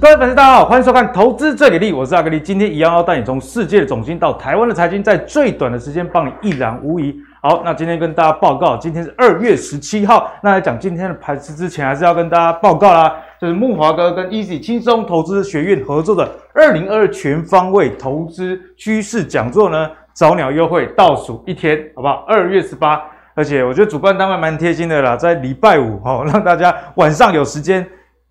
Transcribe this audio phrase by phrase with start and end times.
[0.00, 2.40] 各位粉丝，大家好，欢迎收看《投资最给力》，我是阿格力。
[2.40, 7.14] 今天一样要带你从世界的总经到台湾的财经，在最短的时间帮你一览无遗。
[7.42, 10.32] 好，那今天跟大家报告，今天是二月十七号。
[10.42, 22.24] 那来讲今天的盘势之前，还是要跟大家报告啦，就是木华哥跟 Easy 轻松投资学院合作的二零二二全方位投资趋势讲座呢，早鸟优惠倒数一天，好不好？
[22.26, 23.02] 二月十八，
[23.34, 27.86] 而且我觉得主办单位蛮贴心的啦，在礼拜五哦，让大家晚上有时间。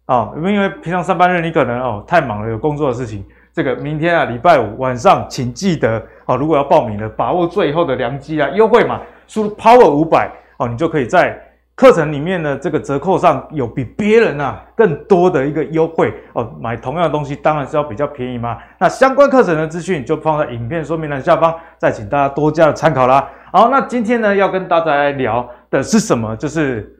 [0.10, 3.24] 啊，因为平常上班日你可能哦太忙了，有工作的事情。
[3.54, 11.40] 这个明天啊，礼拜五晚上，请记得哦，如果要报名的，把握最后的良机啊，优惠码输入 Power 五百哦，你就可以在
[11.76, 16.52] 课程里面的这个折扣上有比别人啊更多的一个优惠哦。
[16.60, 18.58] 买同样的东西当然是要比较便宜嘛。
[18.80, 23.30] 那相关课程的资讯就放在影片说明栏下方，再请大家多加的参考啦。
[23.52, 26.36] 好，那今天呢要跟大家来聊的是什么？
[26.36, 26.92] 就是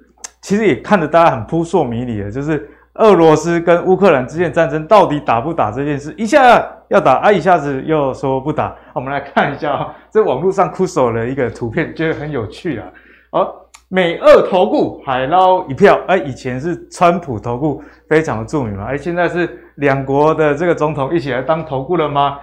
[0.42, 2.70] 其实也看得大家很扑朔迷离的，就是。
[3.00, 8.76] 俄罗斯跟乌克兰之间战争到底打不打这件事，一下要打啊，一下子又说不打。
[8.94, 12.86] 我们来看一下啊，这网络上酷手的一个图片，觉得很有趣啊。
[13.32, 13.56] 好，
[13.88, 22.38] 美俄投顾海捞一票，哎，以前是川普投顾非常的著名嘛，哎，现在是两国的这个总统一起来当投顾了吗？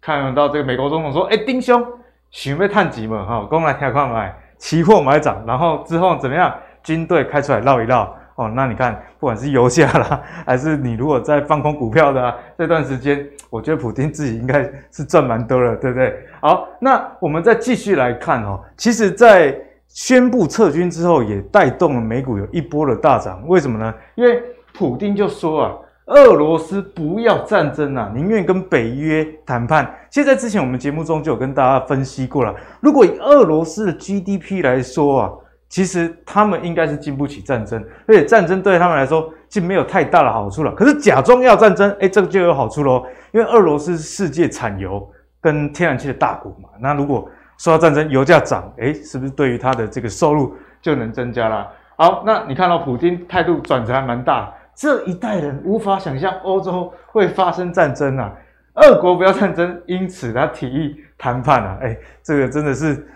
[0.00, 1.84] 看到这个美国总统说，哎，丁兄，
[2.30, 3.22] 准备探几嘛？
[3.22, 6.54] 哈，公来调矿买，期货买涨，然后之后怎么样？
[6.82, 8.14] 军队开出来绕一绕。
[8.36, 16.12] 哦，那你看，不管是油价啦，还是你如果在放空股票的啊，这段时间，我觉得普丁自己应该是赚蛮多了，对不对？
[16.40, 23.46] 好，那我们再继续来看哦，其实，在宣布撤军之后，也带动了美股有一波的大涨。
[23.46, 23.94] 为什么呢？
[24.16, 24.42] 因为
[24.76, 25.72] 普丁就说啊，
[26.06, 29.88] 俄罗斯不要战争啊，宁愿跟北约谈判。
[30.10, 35.30] 现在之前我们节目中就有跟大家分析过了，如果以俄罗斯的 GDP 来说啊。
[35.68, 40.72] 其实他们应该是经不起战争，而且战争对他们来说就没有太大的好处了。
[40.72, 43.04] 可是假装要战争，哎，这个就有好处喽。
[43.32, 45.04] 因为俄罗斯是世界产油
[45.40, 47.28] 跟天然气的大国嘛，那如果
[47.58, 51.68] 说到战争，油价涨，哎，是不是对于他的这个收入就能增加啦？
[51.96, 58.32] 好，那你看到普京态度转折还蛮大，这一代人无法想象欧洲会发生战争啊，
[58.74, 63.08] 俄国不要战争，因此他提议谈判啊，哎，这个真的是。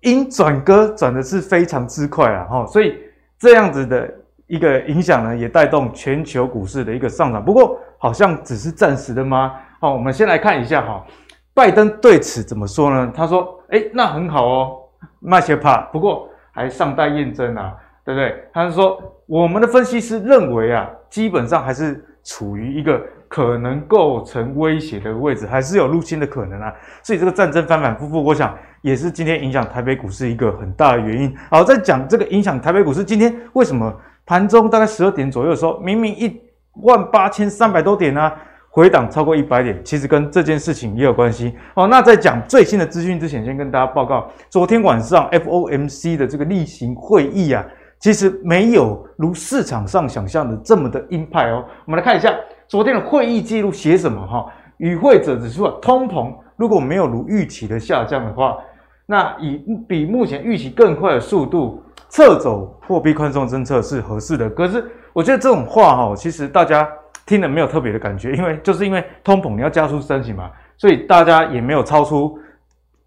[0.00, 2.98] 因转鸽转的是非常之快啊，哈，所以
[3.38, 4.12] 这样子的
[4.46, 7.44] 一个影响呢，也带动全球股市的一个上涨。
[7.44, 9.54] 不过好像只是暂时的吗？
[9.78, 11.04] 好，我们先来看一下哈，
[11.52, 13.12] 拜登对此怎么说呢？
[13.14, 14.78] 他说：“哎，那很好哦，
[15.20, 17.74] 卖些怕，不过还尚待验证啊，
[18.04, 23.00] 对不对？”他是说，我们的分析师认为啊，基本上还是处于一个。
[23.30, 31.32] 可能构成威胁的位置，还是有入侵的可能啊，所以这个战争反反复复，我想也是今天影响台北股市一个很大的原因。
[31.48, 33.94] 好，在讲这个影响台北股市，今天为什么
[34.26, 36.40] 盘中大概十二点左右的时候，明明一
[36.82, 38.32] 万八千三百多点呢、
[38.68, 41.54] 回档超过一百点，其实跟这件事情也有关系。
[41.72, 47.64] 好，那在讲最新的资讯之前，先跟大家报告，昨天晚上 FOMC 的这个例行会议啊，
[48.00, 51.64] 其实没有如市场上想象的这么的鹰派哦。
[51.86, 52.34] 我们来看一下。
[52.70, 54.24] 昨天的会议记录写什么？
[54.24, 58.58] 哈，与会者指出，通膨如果没有如预期的下降的话，
[59.06, 64.48] 那以比目前预期更快的速度撤走货币宽松政策是合适的。
[64.50, 66.88] 可是我觉得这种话哈，其实大家
[67.26, 72.38] 听了没有特别的感觉，因为就是因为通膨你要加速升级嘛，所以大家也没有超出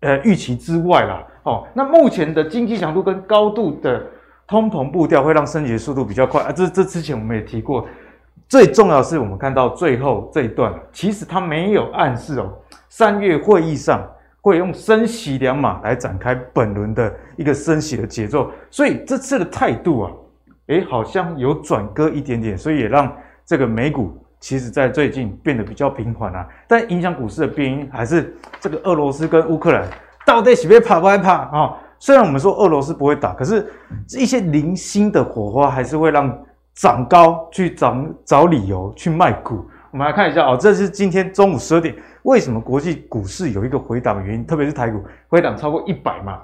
[0.02, 1.24] 呃预期之外啦。
[1.44, 4.06] 哦，那目前的经济强度跟高度的
[4.46, 6.52] 通膨步调会让升级的速度比较快啊。
[6.52, 7.88] 这这之前我们也提过。
[8.48, 12.54] 最重要是，我们看到最后这一段，其实它没有暗示哦，
[12.88, 14.08] 三月会议上
[14.42, 20.12] 会用升息两码来展开本轮的一个升息的节奏，所以这次的态度啊，
[20.68, 23.12] 诶，好像有转鸽一点点，所以也让
[23.44, 26.48] 这个美股其实在最近变得比较平缓啊。
[26.68, 29.88] 但影响股市的变因还是这个俄罗斯跟乌克兰
[30.28, 31.76] 到底是不是怕不害怕啊？
[31.98, 33.66] 虽然我们说俄罗斯不会打，可是
[34.16, 36.38] 一些零星的火花还是会让。
[36.76, 44.46] 涨高去找找理由去卖股，我们来看一下哦，这是今天中午十二点，为什么国际股市有一个回档原因？
[44.46, 46.40] 特别是台股回档超过一百嘛，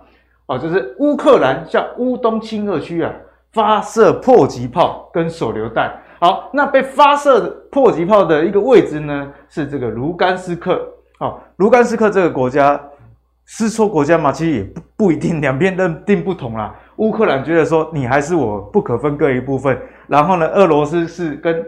[0.45, 3.11] 哦，就是乌克兰向乌东亲俄区啊
[3.51, 5.91] 发射迫击炮跟手榴弹。
[6.19, 10.85] 好，那被发射的迫击炮的一个位置呢，是这个卢甘斯克。
[11.19, 12.79] 哦，卢甘斯克这个国家
[13.45, 16.75] 是说国家嘛，其实也不不一定，两边认定不同啦。
[16.99, 19.77] 乌克兰觉得说你还是我不可分割一部分。
[20.07, 21.65] 然后呢，俄罗斯是跟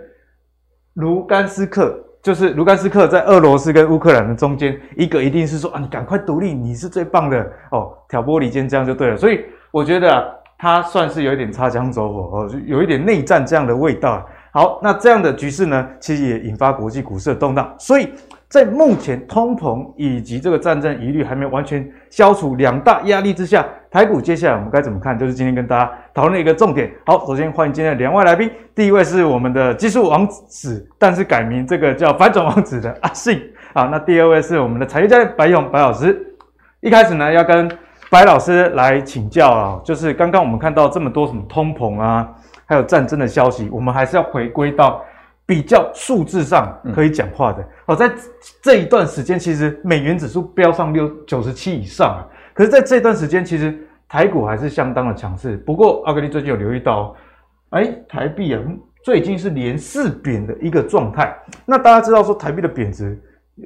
[0.96, 7.40] 卢甘斯克，就是卢甘斯克在俄罗斯跟乌克兰的中间，一个一定是说啊，你赶快独立，你是最棒的
[7.72, 9.16] 哦，挑拨离间这样就对了。
[9.16, 10.24] 所以我觉得啊，
[10.58, 14.28] 他算是有一点擦枪走火哦，有一点内战这样的味道。
[14.52, 17.74] 好，那这样的局势呢，其实也引发国际股市的动荡。
[17.80, 18.12] 所以
[18.52, 25.18] 在目前通膨以及这个战争疑虑还没完全消除两大压力之下，台股接下来我们该怎么看？
[25.18, 26.92] 就是今天跟大家讨论的一个重点。
[27.06, 33.42] 好，首先欢迎今天的两位来宾，第一位是我们的技术王子，但是改名这个叫反转王子的阿信。
[33.74, 36.22] 好，那第二位是我们的产业家白勇白老师。
[36.82, 37.72] 一开始呢，要跟
[38.10, 42.28] 白老师来请教啊，就是刚刚我们看到这么多什么通膨啊，
[42.66, 45.02] 还有战争的消息，我们还是要回归到
[45.52, 47.62] 比较数字上可以讲话的。
[47.86, 48.10] 好，在
[48.62, 53.78] 这一段时间，其实美元指数飙上六九十七以上啊，可是在这段时间，其实
[54.08, 55.58] 台股还是相当的强势。
[55.58, 57.14] 不过阿格力最近有留意到，
[57.72, 58.62] 哎，台币啊，
[59.04, 61.38] 最近是连四贬的一个状态。
[61.66, 63.22] 那大家知道说台币的贬值。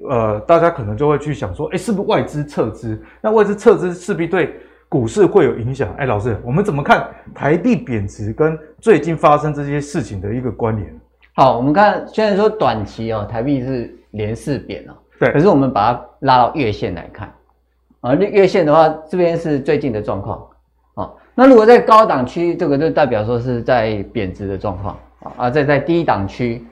[0.10, 3.00] 呃，大家可能就会去想说，哎，是不是外资撤资？
[3.22, 4.60] 那外资撤资势必对
[4.90, 5.94] 股市会有影响。
[6.00, 11.00] 哎，老师，我们怎么看台币贬值跟最近发生这些事情的一个关联？
[11.38, 15.30] 好，我们看虽然说短期哦，台币是连四贬哦，对。
[15.34, 17.28] 可是我们把它拉到月线来看，
[18.00, 20.48] 啊，那月线的话，这边是最近的状况。
[20.94, 26.66] 啊，那如果在高档区，这个就代表说是在贬值的状况啊，啊，在在低档区。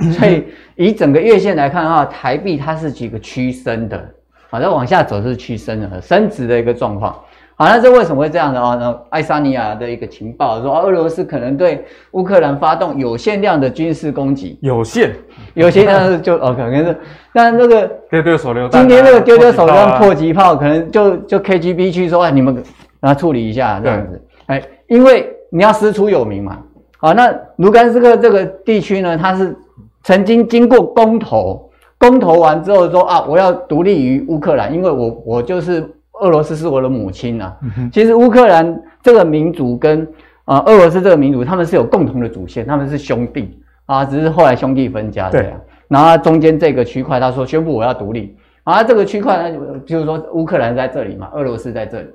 [0.18, 0.46] 所以
[0.76, 4.14] 以整个月线来看的话，台币它是几个趋升的，
[4.50, 7.18] 好，在往下走是趋升的，升值的一个状况。
[7.60, 8.98] 好，那这为什么会这样的话呢？
[9.10, 15.14] 爱沙尼亚的一个情报说，俄罗斯可能对乌克兰发动有限量的军事攻击，有限，
[15.52, 16.96] 有限量就哦，可能是，
[17.34, 22.54] 但那个丢丢手榴弹，今天那个丢丢手榴弹迫击炮，可能就就 KGB 去说，哎，你们
[22.98, 26.56] 让他处理一下这样子，哎，因为你要师出有名嘛。
[26.96, 29.54] 好，那卢甘斯克这个地区呢，它是。
[30.02, 35.86] 曾经经过公投，公投完之后说啊，我要独立于乌克兰，因为我我就是
[36.20, 37.56] 俄罗斯是我的母亲呐、啊。
[37.92, 40.02] 其实乌克兰这个民族跟
[40.44, 45.60] 啊、呃、俄罗斯这个民族，他们是有共同的祖先，他们是兄弟啊，只是后来兄弟分家这样。
[45.88, 52.08] 然后中间这个区块，他说宣布我要独立，啊，这个区块呢，就是说乌克兰在这里嘛，俄罗斯在这里，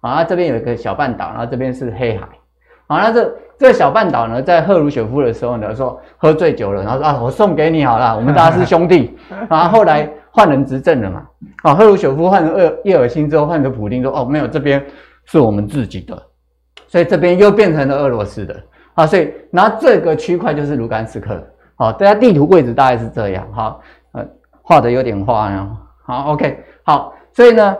[0.00, 2.26] 啊，这边有一个小半岛，然后这边是黑海。
[2.86, 9.16] 啊，那这这个小半岛呢，在赫鲁雪夫的时候呢，说喝醉酒了，然后说啊，我送给你好了，我们大家是兄弟。
[9.48, 11.26] 然 后后来换人执政了嘛，
[11.62, 14.84] 啊，赫鲁晓夫换成叶叶尔辛之后，换成普丁说哦，没有，这边
[15.24, 16.22] 是我们自己的，
[16.86, 18.62] 所以这边又变成了俄罗斯的。
[18.94, 21.42] 啊，所以然后这个区块就是卢甘斯克。
[21.76, 23.46] 好，大家地图位置大概是这样。
[23.52, 23.80] 好，
[24.12, 24.26] 呃，
[24.62, 25.68] 画的有点花呀。
[26.04, 27.76] 好，OK，好，所以呢，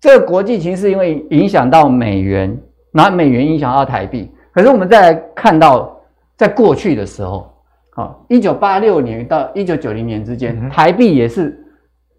[0.00, 2.58] 这个国际情势因为影响到美元。
[2.94, 5.98] 拿美元影响到台币，可是我们再来看到，
[6.36, 7.50] 在过去的时候，
[7.94, 11.58] 啊，一九八六年到一九九零年之间，台币也是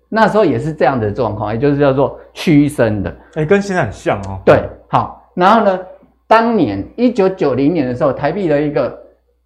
[0.10, 4.40] 那时候也是这样的状况，也就是叫做趋升的，哎、欸，跟现在很像哦。
[4.46, 5.80] 对，好，然后呢，
[6.28, 8.96] 当年一九九零年的时候，台币的一个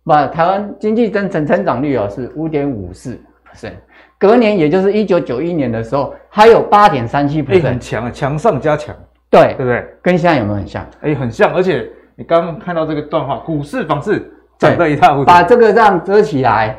[0.04, 3.18] 把台湾经济增成成长率啊是五点五四
[3.50, 3.74] percent，
[4.20, 8.96] 隔年也就是一九九一年的时候，还有八点三七 percent，很强啊，强上加强。
[9.30, 9.86] 对，对不对？
[10.02, 10.86] 跟现在有没有很像？
[11.02, 11.86] 哎，很像，而且
[12.16, 16.78] 你刚刚看到这个段话，股市、房市涨得一塌糊涂，把这个这样遮起来，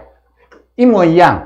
[0.74, 1.42] 一模一样。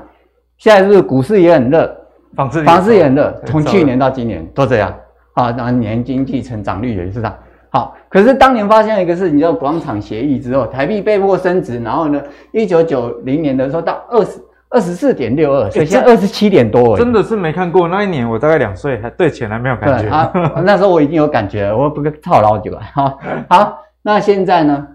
[0.57, 1.97] 现在是不是股市也很热？
[2.35, 4.93] 房市房市也很热，从去年到今年都这样。
[5.33, 7.35] 啊，然后年经济成长率也是这样。
[7.69, 12.21] 好，可是当年发现一个事情，叫广场协议之后，台币被迫升值，然后呢，
[12.51, 14.39] 一九九零年的时候到二十。
[14.69, 16.97] 二十四点六二，所以现在二十七点多。
[16.97, 20.09] 真的是没看过那一年，我大概两岁，还对钱还没有感觉。
[20.09, 20.33] 啊，
[20.65, 22.81] 那时候我已经有感觉了，我不跟套老久了。
[22.91, 24.87] 好，好，那现在呢？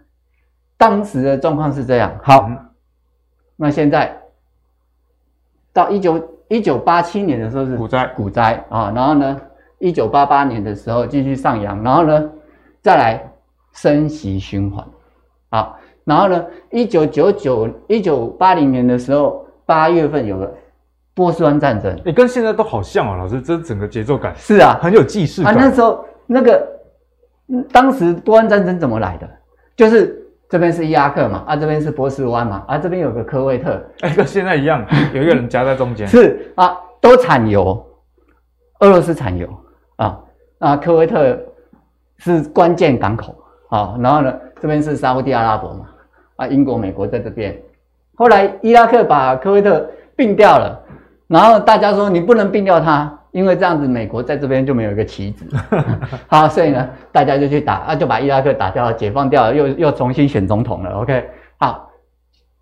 [0.78, 2.10] 当时的状况是这样。
[2.22, 2.58] 好，嗯、
[3.56, 4.16] 那现在
[5.72, 8.90] 到一九一九八七年的时候是股灾，股灾啊。
[8.94, 9.38] 然后呢，
[9.78, 12.30] 一九八八年的时候继续上扬，然后呢，
[12.80, 13.22] 再来
[13.72, 14.82] 升息循环。
[15.50, 19.44] 啊，然后呢，一九九九一九八零年的时候。
[19.68, 20.50] 八月份有个
[21.12, 25.54] 波斯湾战争，你、欸、跟现在都好像啊，老师，这整个节奏感是啊，很有既视感。
[25.54, 26.66] 啊，那时候那个
[27.70, 29.28] 当时波湾战争怎么来的？
[29.76, 36.06] 就是这边是伊拉克嘛，啊，这边是波斯湾嘛，啊，这边有个科威特， 哎、欸，跟现在一样， 有一个人夹在中间。
[36.06, 37.84] 是啊，都产油，
[38.80, 39.48] 俄罗斯产油
[39.96, 40.18] 啊，
[40.58, 41.38] 那，科威特
[42.18, 43.36] 是关键港口
[43.68, 45.86] 啊，然后呢，这边是沙乌地阿拉伯嘛，
[46.36, 47.60] 啊，英国、美国在这边。
[48.16, 50.80] 后来伊拉克把科威特并掉了，
[51.26, 55.46] 然后大家说你不能并掉它，因为这样子美国在这边就没有一个棋子。
[56.26, 60.90] 好，所以呢，大家就去打啊，就把伊拉克打掉了，解放掉了，又又重新选总统了。
[60.96, 61.24] OK，
[61.56, 61.88] 好，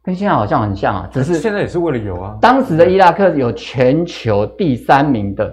[0.04, 2.36] 跟现在好像很像啊，只是现在也是为了有啊。
[2.42, 5.50] 当时的伊拉克有全球第三名的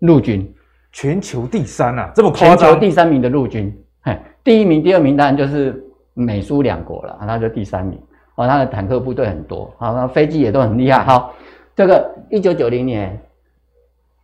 [0.00, 0.46] 陆军，
[0.92, 2.58] 全球第三啊，这么夸张？
[2.58, 4.14] 全球第三名的陆军，嘿，
[4.44, 7.98] 第一名、第二名当然就是美苏两国了，那就第三名。
[8.34, 11.02] 哦，他的坦克部队很多，好，那飞机也都很厉害。
[11.02, 11.32] 好，
[11.74, 13.18] 这个一九九零年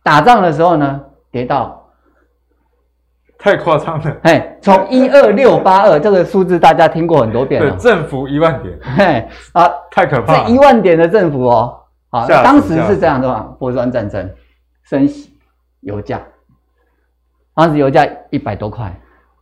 [0.03, 1.89] 打仗的时候呢，跌到
[3.39, 4.17] 太夸张了。
[4.23, 7.71] 嘿，从一二六八二这个数字大家听过很多遍了。
[7.71, 8.77] 对，政府一万点。
[8.81, 10.43] 嘿，啊，太可怕了。
[10.45, 11.79] 这一万点的政府哦，
[12.09, 14.29] 啊，当时是这样的嘛，波斯湾战争，
[14.83, 15.33] 升息，
[15.79, 16.21] 油价，
[17.55, 18.93] 当时油价一百多块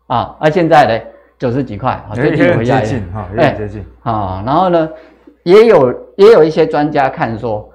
[0.08, 1.06] 啊，而现在呢？
[1.40, 4.44] 九十几块，好，最近回接近哈，有点接近啊。
[4.46, 4.88] 然后呢，
[5.42, 7.68] 也有也有一些专家看说，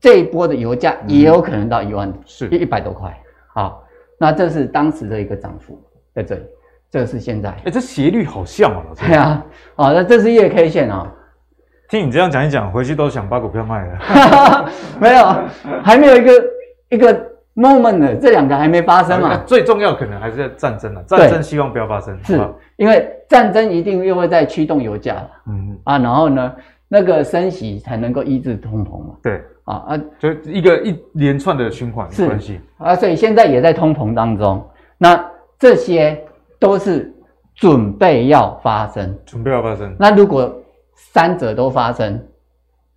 [0.00, 3.16] 这一波的油价也有可能到一万，是一百多块。
[3.54, 3.84] 好，
[4.18, 5.80] 那这是当时的一个涨幅
[6.14, 6.42] 在这里，
[6.90, 7.50] 这个是现在。
[7.64, 9.04] 哎，这斜率好像啊，老师。
[9.06, 9.44] 对啊，
[9.76, 11.10] 啊，那这是月 K 线啊。
[11.88, 14.70] 听你这样讲一讲，回去都想把股票卖了。
[15.00, 15.26] 没有，
[15.82, 16.32] 还没有一个
[16.90, 17.28] 一个。
[17.58, 19.36] moment 呢这两个还没发生嘛？
[19.44, 22.16] 最重要可能还是在战争了，战争希望不要发生。
[22.22, 22.40] 是
[22.76, 26.54] 因为战争一定又会再驱动油价嗯啊，然后呢，
[26.88, 29.14] 那个升息才能够抑制通膨嘛。
[29.22, 34.66] 对啊啊，就一个一连串的循环关系啊，所以现在也在通膨当中。
[34.96, 35.24] 那
[35.58, 36.18] 这些
[36.58, 37.14] 都是
[37.54, 39.94] 准备要发生，准备要发生。
[39.98, 40.52] 那如果
[40.94, 42.20] 三者都发生？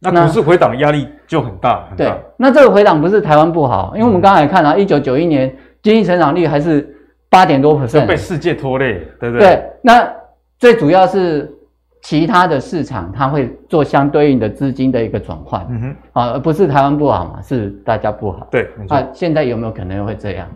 [0.04, 2.06] 那股市回档压力就很大，很大。
[2.06, 6.92] 对，那这个回档不是台湾不好，因为我们刚才看到一九九一年经济成长率还是
[7.30, 9.48] 八点多 percent，被世界拖累，对不对？
[9.48, 10.12] 对，那
[10.58, 11.56] 最主要是
[12.02, 18.48] 其他的市场它会做相对应的资金的一个转换，嗯哼，啊，而不是台湾不好嘛，是大家不好。
[18.52, 20.48] 对，啊，现在有没有可能会这样？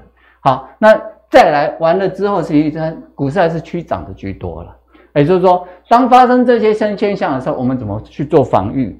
[0.41, 0.99] 好，那
[1.29, 4.75] 再来完了之后，实际上股市还是趋涨的居多了。
[5.13, 8.99] 也就是说，当发生这些新现象的时候，我们怎么去做防御？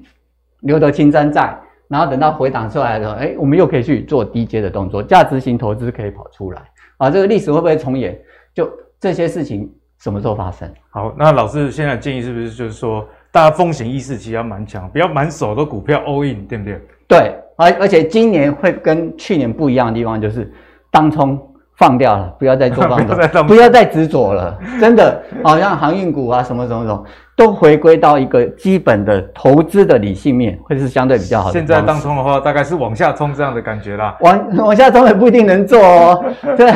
[0.60, 1.54] 留得青山在，
[1.88, 6.62] 然后等到回档出来的时候，哎，我们又可以去做低阶的动作，价值型投资可以跑出来
[6.96, 7.10] 啊！
[7.10, 8.18] 这个历史会不会重演？
[8.54, 10.68] 就这些事情什么时候发生？
[10.90, 16.80] 好，那老师现在建议是不是就是说，大家风险意识其实要蛮强，不要满手的股票 all in，对不对？
[17.08, 20.52] 对，而而且今年会跟去年不一样的地方就是
[20.90, 21.40] 当冲。
[21.78, 24.58] 放掉了，不要再做 放的，不要再执着了。
[24.80, 27.04] 真的，好像航运股啊，什么什么什么，
[27.36, 31.52] 都回归到一个基本的投资的理性面，会是相对比较好的。
[31.52, 34.16] 现在当冲的话，大概是往下冲这样的感觉啦。
[34.20, 36.24] 往往下冲也不一定能做哦。
[36.56, 36.72] 对，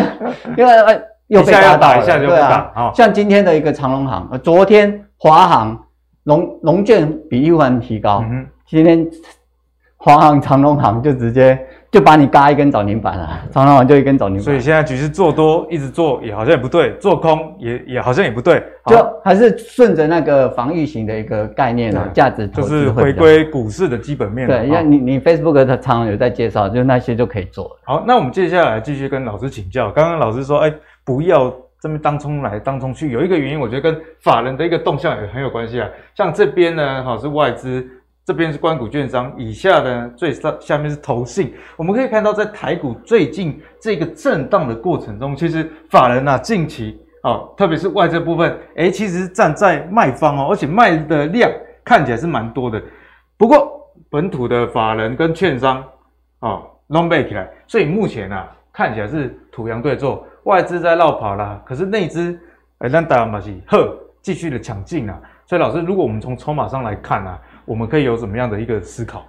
[0.54, 2.02] 因为呃又被打倒了。
[2.02, 5.86] 一下就对啊，好像今天的一个长荣航，昨天华航
[6.24, 9.04] 龙龙券比一环提高，嗯、今天
[9.96, 11.58] 华航长隆行就直接。
[11.90, 14.44] 就把你嘎一根涨停板了， 长荣行就一根涨停板。
[14.44, 24.46] 所以现在局势做多一直做也好像也不对，做空也也好像也不对，就还是顺着那个防御型的一个概念啊，价值就是回归股市的基本面。
[24.46, 27.76] 对，像你你 Facebook 的常常有在介绍，就那些就可以做。
[27.82, 29.90] 好，那我们接下来继续跟老师请教。
[29.90, 30.72] 刚刚老师说，哎，
[31.10, 35.88] 不要这么当中来当中去，有一个原因，我觉得跟法人的一个动向也很有关系啊。
[36.14, 37.84] 像这边呢，好是外资。
[38.22, 41.52] 这边是关股券商，以下呢最上下面是投信。
[41.76, 51.50] 我们可以看到，在台股最近这个震荡的过程中，其实法人啊近期啊、特别是外资部分，诶其实是站在卖方哦，而且卖的量
[51.84, 52.80] 看起来是蛮多的。
[53.36, 55.82] 不过本土的法人跟券商
[56.38, 62.38] 啊拢背起来，所以目前啊看起来是土洋对坐，外资在绕跑啦，可是内资
[62.78, 65.18] 哎让大家嘛是呵继续的抢进啊。
[65.46, 67.38] 所以老师，如果我们从筹码上来看啊。
[67.66, 69.22] 我们可以有什么样的一个思考？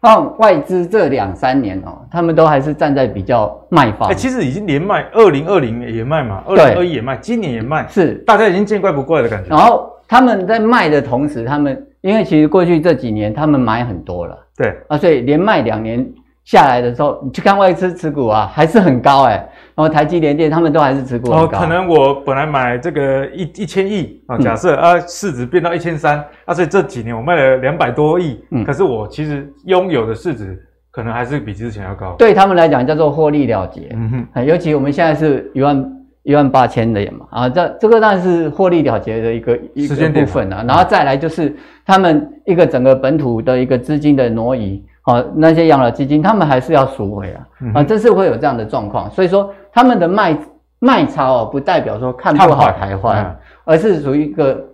[0.00, 4.08] 那外资这两三年哦，他们都还是站在比较卖方。
[4.08, 9.50] 哎，其实已经连卖，二零二零也卖嘛，二零二一也卖，今年也卖，是大家已经见怪不怪的感觉。
[9.50, 16.06] 然后他们在卖的同时，他们因为其实过去这几年他们买很多了，对啊，所以连卖两年
[16.44, 19.32] 下来的时候，你去看外资持股啊，还是很高哎。
[19.76, 21.58] 然后台积联电他们都还是持股很高。
[21.58, 30.56] 哦，可能我本来买这个一一千亿啊，假设、嗯、啊市值变到一千三啊，所以这几年我卖了两百多亿，嗯，可是我其实拥有的市值
[30.92, 32.14] 可能还是比之前要高。
[32.18, 41.52] 对他们来讲叫做获利了结，嗯哼，尤其我们现在是一万一万八千的嘛，啊，这这个当然是获利了结的一个一个部分啊，然后再来就是
[41.84, 44.84] 他们一个整个本土的一个资金的挪移。
[45.06, 50.34] 好，那些养老基金，他们还是要赎回啊，啊，这是会有这样的状况，所以说他们的卖
[50.78, 54.64] 卖超哦，不代表说看不好台湾，而是属于一个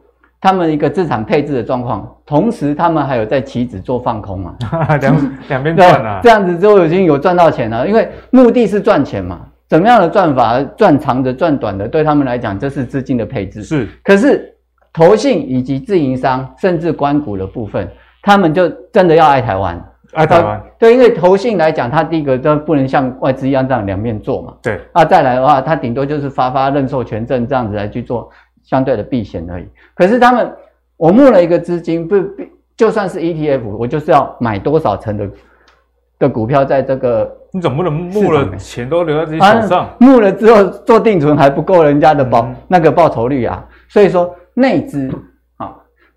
[0.41, 4.55] 他们一个资产配置的状况，同时他们还有在期指做放空嘛，
[5.03, 14.55] 两两边赚啊， 这样子就已经有赚到钱了，因为目的是赚钱嘛，怎么样的赚法，赚长的赚短的，对他们来讲这是资金的配置，是，可是
[14.93, 17.89] 投信以及自营商甚至关股的部分，
[18.23, 19.85] 他们就真的要爱台湾。
[20.13, 24.55] 爱台湾，对，因为投信来讲，它第一个都不能像外资一样这样两面做嘛。
[24.63, 28.29] 对，啊，再来的话，它顶多就是发发认授权证这样子来去做
[28.63, 29.69] 相对的避险而已。
[29.95, 30.53] 可是他们，
[30.97, 32.43] 我募了一个资金，不不，
[32.77, 35.31] 就算是 ETF，我就是要买多少成的
[36.19, 37.37] 的股票在这个。
[37.53, 39.81] 你总不能募了钱都留在自己手上？
[39.81, 43.65] 啊、募了之后做定存还不够人家的报、嗯、那个报酬率啊。
[43.89, 45.11] 所以说内资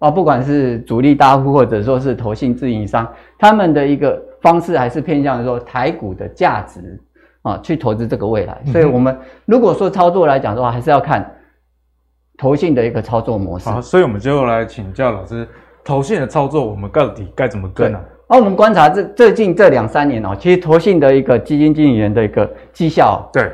[0.04, 3.08] 啊啊，不管是主力大户或者说是投信自营商，
[3.40, 7.02] 他们的一个方式还是偏向于说台股的价值
[7.42, 8.62] 啊，去投资这个未来。
[8.66, 11.34] 所以我们如果说操作来讲的话，还是要看
[12.38, 13.70] 投信的一个操作模式。
[13.70, 15.48] 好，所以我们就来请教老师，
[15.86, 18.04] 投信的操作我们到底该怎么跟呢、啊？
[18.28, 23.50] 而我们观察这最近这两三年哦，其实投信的一个基金经理人的一个绩效，对，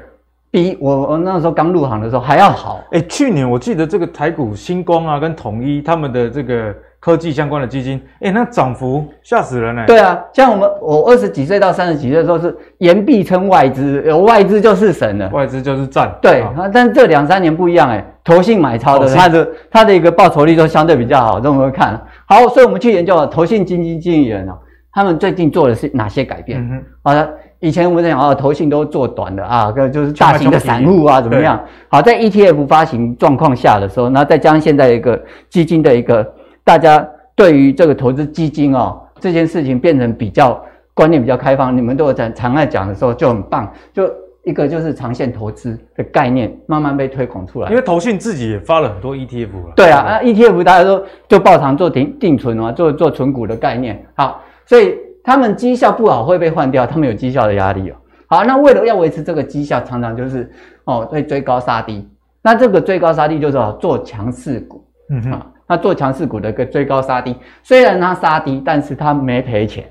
[0.51, 2.81] 比我我那时候刚入行的时候还要好。
[2.91, 6.75] 哎，去年我记得这个台股星光啊，跟统一他们的这个。
[7.01, 9.85] 科技相关的基金，哎，那涨幅吓死人呢！
[9.87, 16.13] 对啊，像我们我二十几岁到三十几岁的时候是言必称外资，有外资就是神了，外资就是赞。
[16.21, 24.57] 对，但这两三年不一样哎，投信买超的，它的它的一个报酬率都相对比较好，这我们看好，所以我们去研究了投信基金经理人啊，
[24.91, 26.59] 他们最近做的是哪些改变？
[26.59, 31.59] 嗯，好的，以前我们在讲啊，投信都做短的啊，就是大型的散户啊，怎么样？
[31.89, 36.25] 好，在 ETF 发行状况下的时候，那再加上现在一个基金的一个。
[36.61, 37.03] 大家
[37.35, 40.63] 对于这个投资基金哦，这件事情变成比较
[40.93, 43.73] 观念比较开放，你们都有在常爱讲的时候就很棒。
[43.91, 44.07] 就
[44.43, 47.69] 一个就是长线投资的概念慢慢被推广出来。
[47.71, 49.73] 因为投信自己也发了很多 ETF 了。
[49.75, 54.05] 对啊，啊 ETF 大家都就抱长做定定存啊，做做存股的概念。
[54.13, 57.95] 好，所以他们绩效不好会被换掉，他们有绩效的压力哦。
[58.27, 60.51] 好，那为了要维持这个绩效，常常就是
[60.85, 62.07] 哦会追高杀低。
[62.41, 64.83] 那这个追高杀低就是做强势股。
[65.09, 65.41] 嗯哼。
[65.71, 69.85] 那做强势股的一个追高杀低，虽然它杀低，但是它没赔钱，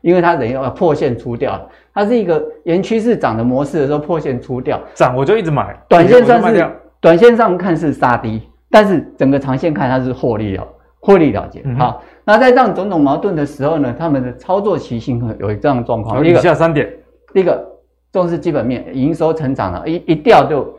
[0.00, 10.64] 因为它等于要破线出掉了，它是一个沿趋势涨的模式的时候破线出掉，涨我就一直买，短线上是短线上看是杀低，但是整个长线看它是获利了，
[11.04, 11.60] 获利了结。
[11.64, 16.26] 嗯、好，那在这样种种矛盾的时候呢，他们的操作习性有这样的状况。
[16.26, 16.90] 以下三点，
[17.32, 17.64] 第一个
[18.10, 20.74] 重视基本面，营收成长了，一一掉就。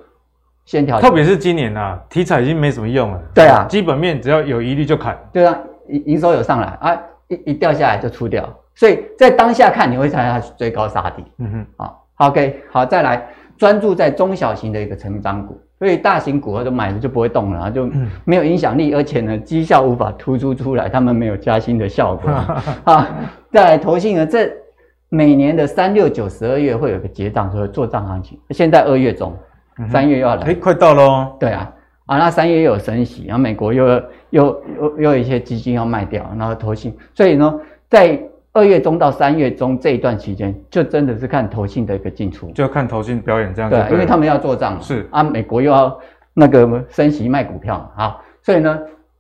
[0.66, 3.22] 先调，特别是今年呐、啊，题材已经没什么用了。
[3.36, 5.16] 对啊，基本面只要有疑虑就砍。
[5.32, 5.56] 对啊，
[5.90, 8.52] 营营收有上来啊，一一掉下来就出掉。
[8.74, 11.24] 所以在当下看，你会猜它追高杀低。
[11.38, 17.88] 嗯哼，好，OK，好，再来专注在中小型的一个成长股，所以大型股都买了就不会动了，就
[18.24, 22.32] 没有影响力，而且呢，绩效无法突出出来，他们没有加薪的效果。
[22.86, 23.08] 啊，
[23.52, 24.52] 再来投信呢，这
[25.10, 29.32] 每年的三六九十二月会有个结账，所以做账行情，现在二月中。
[29.92, 31.36] 三月又要来，哎，快到喽！
[31.40, 31.72] 对啊，
[32.08, 37.54] 啊，那三月又有升息，然后美国又又又又有一些基金要卖掉，然后投信，所以呢，
[37.90, 38.20] 在
[38.56, 43.76] 二月中到三月中这一段期间，就真的是看投信的一个进出，就看投信表演这样子。
[43.76, 44.80] 对，因为他们要做账嘛。
[44.80, 46.00] 是啊，美国又要
[46.34, 48.80] 那个升息卖股票嘛，好，所以呢，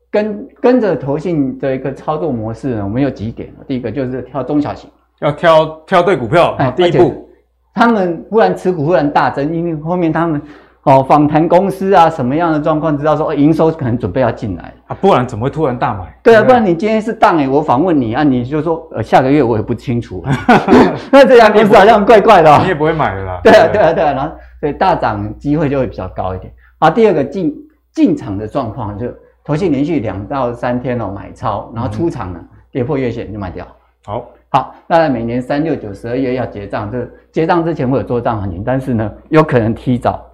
[0.10, 7.30] 跟跟着投信的一个操作模式呢，我们有几点，第一个就是挑中小型，要挑挑对股票，哎，第一步。
[7.74, 10.42] 他们忽然持股忽然大增，因为后面他们
[10.86, 16.16] 哦访谈公司啊什么样的状况，知道说哦营收可能准备要进来啊，不然怎么会突然大买？
[16.24, 20.24] 对啊，不然你今天是当诶，我访问你啊，你就说呃下个月我也不清楚，
[21.12, 23.42] 那这家公司好像怪怪的，哦，你也不会买的啦。
[23.44, 26.54] 对啊，对啊，对啊，然后所以大涨机会就会比较高一点。
[26.80, 27.54] 啊，第二个进
[27.92, 29.08] 进场的状况就
[29.44, 32.40] 投信连续两到三天哦买超，然后出场了，
[32.72, 33.66] 跌破月线就卖掉。
[34.06, 34.26] 好。
[34.50, 40.25] 好，那每年三六九十二月要结账，这结账之前会有做账行情，但是呢，有可能提早，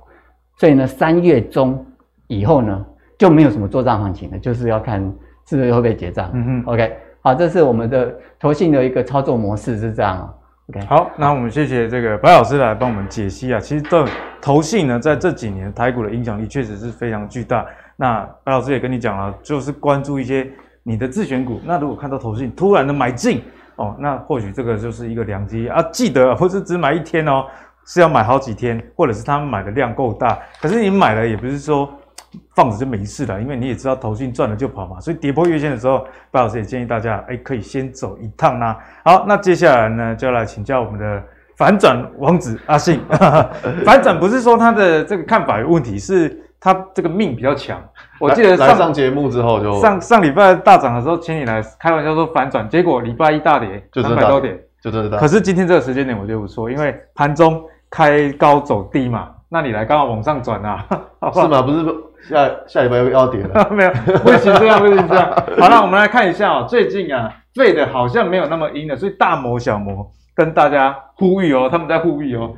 [0.62, 1.84] 所以呢，三月中
[2.28, 2.86] 以后呢，
[3.18, 5.02] 就没有什么做账行情了，就是要看
[5.48, 6.30] 是不是会不会结账。
[6.36, 10.32] 嗯哼，OK，好，这是我们的投信的一个操作模式是这样。
[10.70, 13.60] OK，好，那我们谢谢这个白老师来帮我们解析啊。
[13.60, 14.06] 其实这
[14.40, 17.66] 投信呢，在这几年台股的影响力确实是非常巨大。
[17.96, 20.48] 那白老师也跟你讲了，就是关注一些
[20.84, 21.60] 你的自选股。
[21.66, 23.42] 那如果看到投信突然的买进，
[23.78, 25.82] 哦，那或许这个就是一个良机啊！
[25.92, 27.48] 记得不是只买一天哦，
[27.92, 30.40] 是要买好几天，或者是他们买的量够大。
[30.62, 31.90] 可是你买了也不是说
[32.56, 34.98] 放着就没事了，因为你也知道投信赚了就跑嘛。
[35.02, 38.80] 所以跌破月线的时候，白老师也建议大家，哎，可以先走一趟啦。
[39.04, 41.22] 好，那接下来呢，就要来请教我们的
[41.58, 43.02] 反转王子阿信。
[43.86, 47.78] 反转不是说他的这个看法有问题，是他这个命比较强。
[48.22, 55.18] 我记得上上节目之后就上上礼拜大涨的时候，请你来开玩笑说反转，结果礼拜一大跌，就三百多点，就真的。
[55.18, 60.84] 可是今天这个时间点我觉得不错，因为盘中开高走低嘛，那你来刚好往上转啊，
[61.34, 61.62] 是吗？
[61.62, 61.86] 不是
[62.28, 63.68] 下下礼拜又要跌了？
[63.70, 63.92] 没有，
[64.24, 65.30] 不行这样，不行这样。
[65.60, 72.56] 好了，我们来看一下哦，最近啊，废的好像没有那么阴了，所以大摩小摩跟大家呼吁哦，他们在呼吁哦，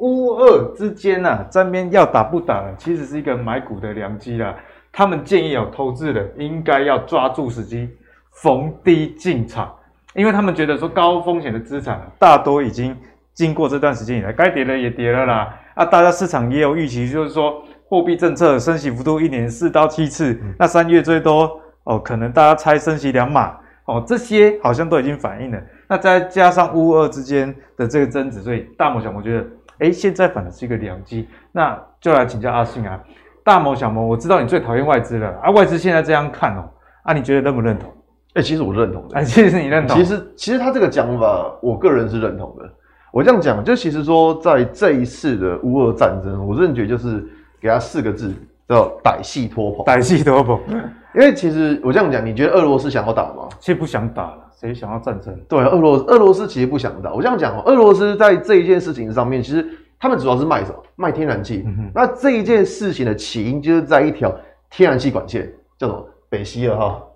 [0.00, 4.54] 乌二之间啊，这边要打不打，其实是一个买股的良机啦。
[4.92, 7.90] 他们建议有投资人应该要抓住时机
[8.32, 9.74] 逢低进场，
[10.14, 12.96] 因为他们觉得说高风险的资产大多已经
[13.36, 15.54] 经过这段时间以来，该跌的也跌了啦。
[15.74, 25.60] 啊，大家市场也有预期，就是说货币政策升息幅度一年四到七次，嗯、那三月最多哦，可能大家猜升息两码哦，这些好像都已经反映了。
[25.86, 29.46] 那再加上乌俄之间的这个争执，所以大摩小摩觉得，
[29.80, 31.28] 哎，现在反而是一个良机。
[31.52, 32.98] 那就来请教阿信啊，
[33.44, 36.64] 大摩小摩，我知道你最讨厌外资了啊，外资现在这样看哦，
[37.02, 37.92] 啊，你觉得认不认同？
[38.32, 39.18] 哎，其实我认同的。
[39.18, 39.94] 哎，其实你认同。
[39.94, 42.64] 其实，其实他这个讲法，我个人是认同的。
[43.12, 47.26] 我这样讲，就其实说，在这一次的乌俄战争，我认觉就是
[47.60, 48.32] 给他四个字，
[48.68, 49.84] 叫歹戏拖棚。
[49.86, 50.60] 歹戏拖棚。
[51.14, 53.48] 因为其实我这样讲，你觉得俄罗斯想要打吗？
[53.58, 54.38] 其实不想打了。
[54.58, 55.34] 谁想要战争？
[55.48, 57.12] 对，俄罗俄罗斯其实不想打。
[57.12, 59.66] 我这样讲哦，俄罗斯在这一件事情上面，其实
[59.98, 60.76] 他们主要是卖什么？
[60.96, 61.62] 卖天然气。
[61.66, 64.34] 嗯、那这一件事情的起因，就是在一条
[64.70, 67.06] 天然气管线，叫做北溪二号。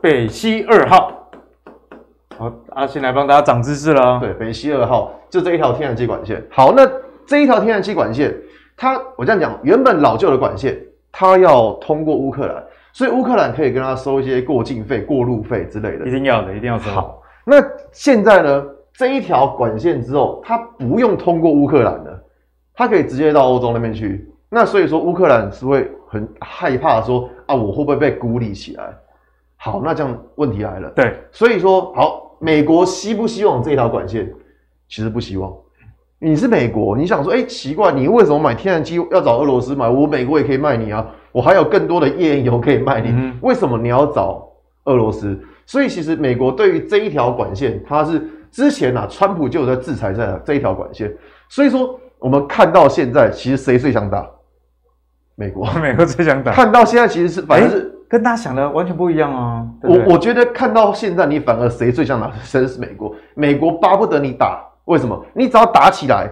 [0.00, 1.13] 北溪二号。
[2.36, 4.18] 好，阿信来帮大家长知识了。
[4.20, 6.44] 对，北溪二号就这一条天然气管线。
[6.50, 6.88] 好，那
[7.26, 8.34] 这一条天然气管线，
[8.76, 10.78] 它我这样讲，原本老旧的管线，
[11.12, 12.62] 它要通过乌克兰。
[12.92, 16.90] 所以乌克兰可以跟他收一些过境费、过路费之类的，一定要的，一定要收。
[16.90, 17.56] 好，那
[17.92, 18.64] 现在呢？
[18.96, 22.24] 这一条管线之后，它不用通过乌克兰了，
[22.76, 24.32] 它可以直接到欧洲那边去。
[24.48, 28.84] 那所以说，乌克兰是会很害怕说啊，我会不会被孤立起来？
[29.64, 30.90] 好，那这样问题来了。
[30.90, 34.30] 对，所以说，好，美国希不希望这一条管线？
[34.90, 35.50] 其实不希望。
[36.18, 39.88] 你是美国，你想说，哎、欸，奇怪，你为什么买天然气要找俄罗斯买？
[39.88, 41.06] 我美国也可以卖你啊。
[41.32, 44.46] 我还有更多的页岩油可以卖你，嗯、为什么你要找
[44.84, 45.40] 俄罗斯？
[45.64, 51.10] 所以其实美国对于这一条管线，它是之前啊，川普就有在制裁在这一条管线。
[51.48, 54.28] 所以说，我们看到现在，其实谁最想打？
[55.36, 56.52] 美国， 美国最想打。
[56.52, 59.66] 看到现在，其实是反正是、欸、跟大家想的完全不一样啊。
[59.82, 62.30] 我我觉得看到现在，你反而谁最想打？
[62.44, 63.12] 谁是美国？
[63.34, 65.20] 美国巴不得你打，为什么？
[65.34, 66.30] 你只要打起来，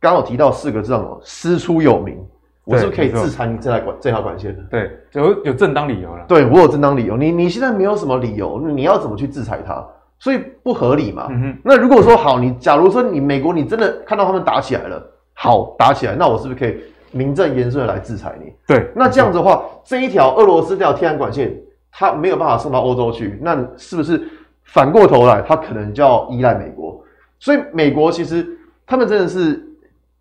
[0.00, 2.16] 刚好提到四个字哦，师出有名。
[2.64, 4.62] 我是不是可以制裁你这条管这条管线的？
[4.70, 6.24] 对，有有正当理由了。
[6.26, 7.14] 对，我有正当理由。
[7.14, 9.86] 你你现在没有什么理由，你要怎么去制裁他？
[10.18, 11.26] 所以不合理嘛。
[11.28, 11.54] 嗯。
[11.62, 15.02] 那如果说好，你假如说你美国你真的看到他们打起来了，
[15.34, 16.80] 好打起来，那我是不是可以
[17.12, 18.52] 名正言顺的来制裁你？
[18.66, 18.90] 对。
[18.96, 21.54] 那这样子的话，这一条俄罗斯这条天然管线，
[21.90, 24.20] 它没有办法送到欧洲去，那是不是
[24.64, 27.00] 反过头来，它可能就要依赖美国？
[27.38, 28.46] 所以美国其实
[28.86, 29.68] 他们真的是。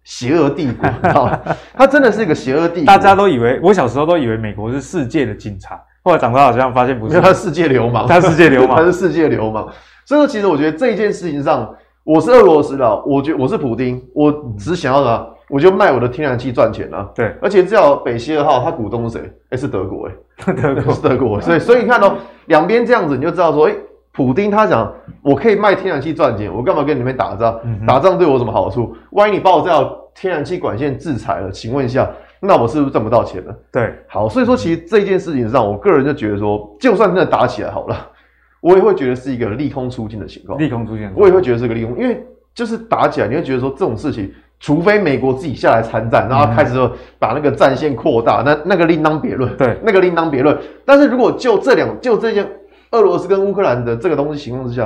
[0.04, 1.40] 邪恶帝国， 你知道吗？
[1.76, 2.88] 他真的是一个邪恶帝国。
[2.88, 9.72] 大家都以为，我小时候都以为美国是世界的警察，后来长大好像发现不是，他是世界流氓，他是世界流氓， 他是世界流氓。
[10.08, 11.72] 所以说，其实我觉得这一件事情上，
[12.04, 17.08] 我是俄罗斯的，我觉得我是普丁，我只想要的，我就卖我的天然气赚钱啊。
[17.14, 19.34] 对，而且这条北溪二号，它股东是谁？
[19.50, 21.42] 哎，是德国，哎， 德国 是德国。
[21.42, 23.76] 所以，所以你看哦，两边这样子，你就知道说，哎。
[24.14, 27.58] 普丁他讲，我可以卖天然气赚钱，我干嘛跟你们打仗？
[27.64, 28.94] 嗯、打仗对我有什么好处？
[29.12, 32.12] 万一你把我这条天然气管线制裁了，请问一下，
[32.42, 33.56] 那我是不是赚不到钱了？
[33.72, 37.96] 对，好，所以说其实这件事情上，我个人就觉得说，就算真的打起来好了，
[38.60, 40.60] 我也会觉得是一个利空出尽的情况。
[40.60, 42.22] 利空出尽，我也会觉得是个利空，因为
[42.54, 44.30] 就是打起来，你会觉得说这种事情，
[44.62, 49.58] 除非美国自己下来参战，然后开始说把那个战线扩大，那那个另当别论。
[49.58, 50.58] 对，那个另当别论。
[50.86, 52.48] 但是如果就这两，就这件。
[52.92, 54.86] 俄罗斯跟乌克兰的这个东西情况之下，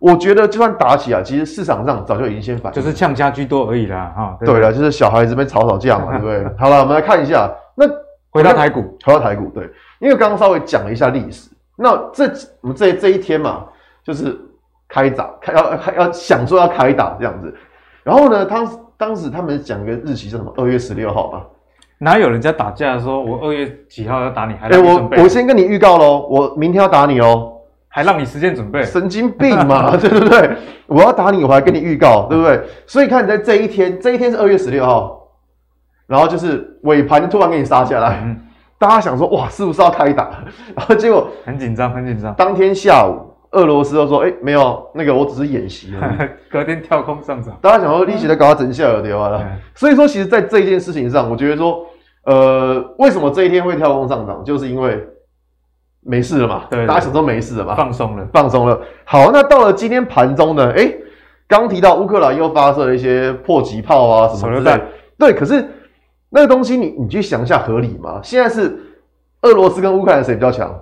[0.00, 4.36] 我觉得就算打起来，其实市场上早就已经先反应，就是呛家居多而已啦，哈。
[4.44, 6.44] 对了，就是小孩子们吵吵架嘛， 对不对？
[6.58, 7.86] 好了，我们来看一下，那
[8.30, 12.24] 回到台股，回到台股，对，因为刚刚稍微讲了一下历史，那这
[12.60, 13.66] 我们这这一天嘛，
[14.02, 14.36] 就是
[14.88, 17.54] 开打，开要要想说要开打这样子，
[18.02, 18.68] 然后呢，当
[19.04, 20.50] 当时他们讲一个日期是什么？
[20.56, 21.42] 二月十六号嘛。
[21.98, 27.52] 哪有人家打架说，我二月几号要打你，还哎、欸，我我先跟你预告喽，我明天要打你哦，
[27.86, 30.56] 还让你时间准备，神经病嘛， 对不对？
[30.86, 32.62] 我要打你，我还跟你预告，对不对？
[32.86, 35.28] 所以看你在这一天，这一天是二月十六号，
[36.06, 38.40] 然后就是尾盘突然给你杀下来，嗯、
[38.78, 40.30] 大家想说哇，是不是要开打？
[40.74, 42.34] 然后结果很紧张，很紧张。
[42.34, 46.28] 当天下午，俄罗斯都说，哎、欸，没有，那个我只是演习而已。
[46.52, 49.40] 隔天跳空上涨，大家想说利息在搞他整下有对了。
[49.42, 51.86] 嗯、所以说，其实，在这一件事情上，我觉得说。
[52.26, 54.42] 呃，为什么这一天会跳空上涨？
[54.42, 55.06] 就是因为
[56.00, 58.80] 没事了嘛，大家想说没事了嘛，放松了，放松了。
[59.04, 60.70] 好，那到了今天盘中呢？
[60.70, 60.96] 诶，
[61.46, 64.86] 刚提到乌克兰又发射了一些迫击炮啊什么之类的，
[65.18, 65.34] 对。
[65.34, 65.68] 可是
[66.30, 68.20] 那个东西你，你你去想一下，合理吗？
[68.22, 68.74] 现在是
[69.42, 70.74] 俄罗斯跟乌克兰谁比较强？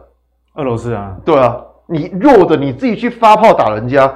[0.55, 1.61] 俄罗斯啊，对啊，
[1.93, 4.11] 你弱的你自己去发炮打人家，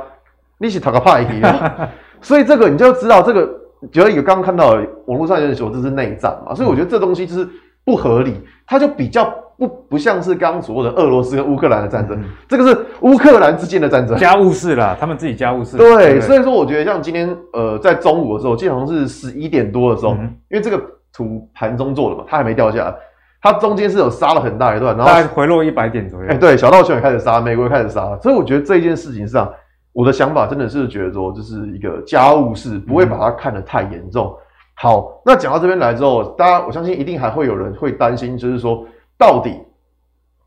[0.59, 1.43] 你是讨个怕一点。
[2.23, 3.49] 所以这个你就知道这个。
[3.93, 4.71] 觉得有刚刚看到
[5.05, 7.47] 网络上有人说这是内战嘛，所以我觉得这东西就是
[7.85, 8.35] 不合理，
[8.67, 15.77] 它就比较不不像是刚刚所谓的俄罗斯跟乌克兰的战争，嗯、这个是乌克兰之间的战争，家务事啦，他们自己家务事。
[15.77, 22.95] 对，所以说我觉得像今天呃在中午的时候，基本上是十一点多的时候，嗯、因为这个图盘中做的嘛，它还没掉下来。
[23.42, 26.27] 它中间是有杀了很大一段，然后回落一百点左右。
[26.27, 29.53] 哎、欸，对，小道球也开始杀，美国也开始杀，所以我觉得这一件事情上，
[29.92, 34.27] 我的想法真的是觉得说，就是一个家务事，不会把它看得太严重。
[34.27, 34.37] 嗯、
[34.75, 38.85] 好，那讲到这边来之后，大家我相信一定还会有人会担心，就是说
[39.16, 39.55] 到底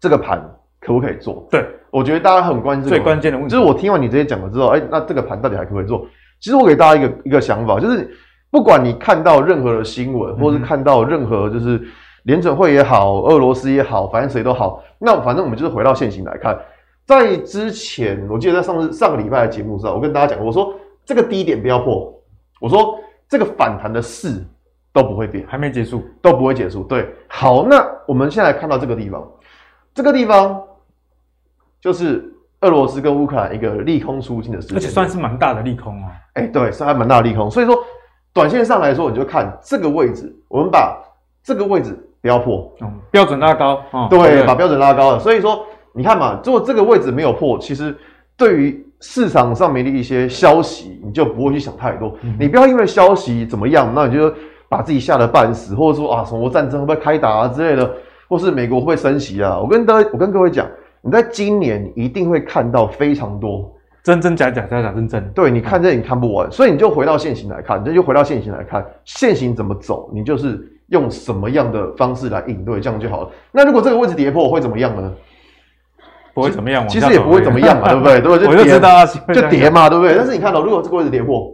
[0.02, 0.44] 这个盘
[0.82, 1.48] 可不可以做？
[1.50, 6.06] 对，我觉得大家很关心最关键的问题，就是我听完你这些讲了之后，哎、欸，那这个盘到底还可不可以做？
[6.42, 8.10] 其实我给大家一个一个想法，就是
[8.52, 11.82] 不管你看到任何的新闻，或是看到任何就是。
[12.30, 14.84] 联准会也好，俄罗斯也好，反正谁都好。
[15.00, 16.56] 那反正我们就是回到现行来看，
[17.04, 20.72] 在之前，我记得在上次上个礼拜的节目上，我跟大家讲，我说
[21.04, 22.14] 这个低点不要破，
[22.62, 24.46] 我说这个反弹的势
[24.94, 26.84] 都不会变，还没结束，都不会结束。
[26.84, 29.28] 对，好，那我们现在看到这个地方，
[29.96, 30.62] 这个地方
[31.82, 36.12] 就是俄罗斯跟乌克兰一个利空出尽的事情，而且算是蛮大的利空啊。
[36.34, 37.50] 哎，对，算还蛮大的利空。
[37.50, 37.76] 所以说，
[38.32, 40.96] 短线上来说，你就看这个位置，我们把
[41.42, 41.98] 这个位置。
[42.22, 45.20] 不要破，嗯，标准拉高，哦、对，对，把标准拉高了。
[45.20, 47.96] 所以说，你看嘛，如果这个位置没有破，其实
[48.36, 52.14] 对于市场上面的一些消息，你就不会去想太多。
[52.24, 54.34] 嗯、你不要因为消息怎么样，那你就
[54.68, 57.90] 把自己吓得半死，或者说啊，什么战争会不会开打啊之类的，
[58.28, 59.58] 或是美国会不会升息啊？
[59.58, 60.68] 我跟大家，我跟各位讲，
[61.02, 65.32] 你在今年一定会看到非常多真真假假，假假真真。
[65.32, 70.70] 对，你看这你看不完，所以你就回到现行来看，你就回到现行来看，现行怎么走，你就是。
[70.92, 73.30] 用什么样的方式来应对，这样就好了。
[73.52, 75.14] 那如果这个位置跌破会怎么样呢？
[76.32, 78.22] 不会怎么样，其实也不会怎么样嘛，对不对？
[78.22, 78.48] 对 不对？
[78.48, 80.16] 我就知道就跌嘛，对不对？
[80.16, 81.52] 但是你看到，如果这个位置跌破，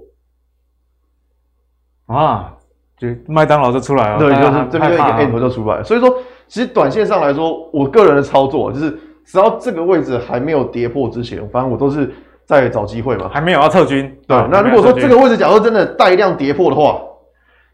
[2.08, 2.54] 啊，
[3.00, 5.84] 就麦当劳就出来了，对，就是这边一个 M 头就出来了。
[5.84, 6.18] 所以说，
[6.48, 8.92] 其实短线上来说，我个人的操作就是，
[9.26, 12.14] 只要这个位置还没有跌破之前，反正我都是
[12.46, 13.30] 在找机会嘛。
[13.34, 14.38] 还没有要撤军，对。
[14.52, 17.02] 那如果说这个位置假如真的带量跌破的话，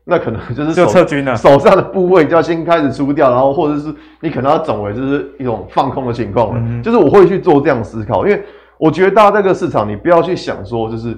[0.03, 6.55] 那可能就是就撤军了，手上的部位就要先开始出掉，然后或者是你可能要转为就是一种放空的情况了。
[6.57, 8.43] 嗯、就是我会去做这样思考，因为
[8.77, 11.17] 我觉得大家这个市场，你不要去想说就是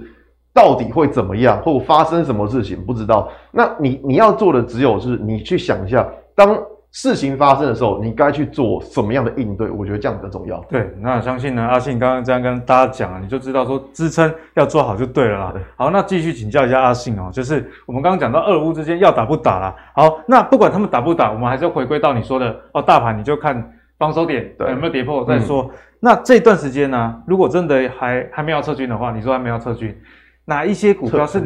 [0.54, 3.30] 到底会怎么样，或发生什么事情，不知道。
[3.52, 6.58] 那你你要做的只有就是你去想一下，当。
[6.94, 9.68] 事情发生的时候，你该去做什么样的应对？
[9.72, 10.60] 我觉得这样比较重要。
[10.70, 15.54] 对，那相信呢，阿信刚刚这样跟大家讲啊，你就知道说支撑要做好就对了啦。
[15.76, 19.76] 好，那继续请教一下阿信哦，就是我们刚刚讲到俄乌之间要打不打啦。
[19.96, 25.64] 好，那不管他们打不打，我们还是要回归到你说的哦，大盘你就看防守点对有没有跌破再说。
[25.64, 30.00] 嗯、那这段时间呢，如果真的还还没有撤军的话，你说还没有撤军？
[30.46, 31.40] 哪一些股票是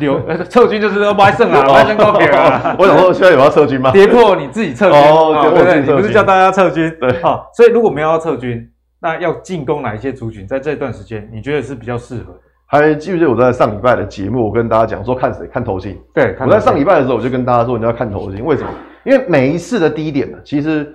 [0.00, 2.74] 留撤军就是说买胜啊，歪胜高点啊？
[2.80, 3.90] 我想说现在有要撤军吗？
[3.92, 5.80] 跌破你自己撤军哦，对不对？
[5.80, 6.90] 你不是叫大家撤军？
[6.98, 8.66] 对，好，所以如果没有要撤军，
[9.00, 10.46] 那要进攻哪一些族群？
[10.46, 12.34] 在这段时间，你觉得是比较适合？
[12.64, 15.98] 还记不记得我在上礼拜的节目，我跟大家讲说看谁看投信？
[16.14, 18.70] 对，我在上礼拜的时候我就跟大家说你要看投信，为什么？
[19.04, 20.90] 因为每一次的低点呢，其实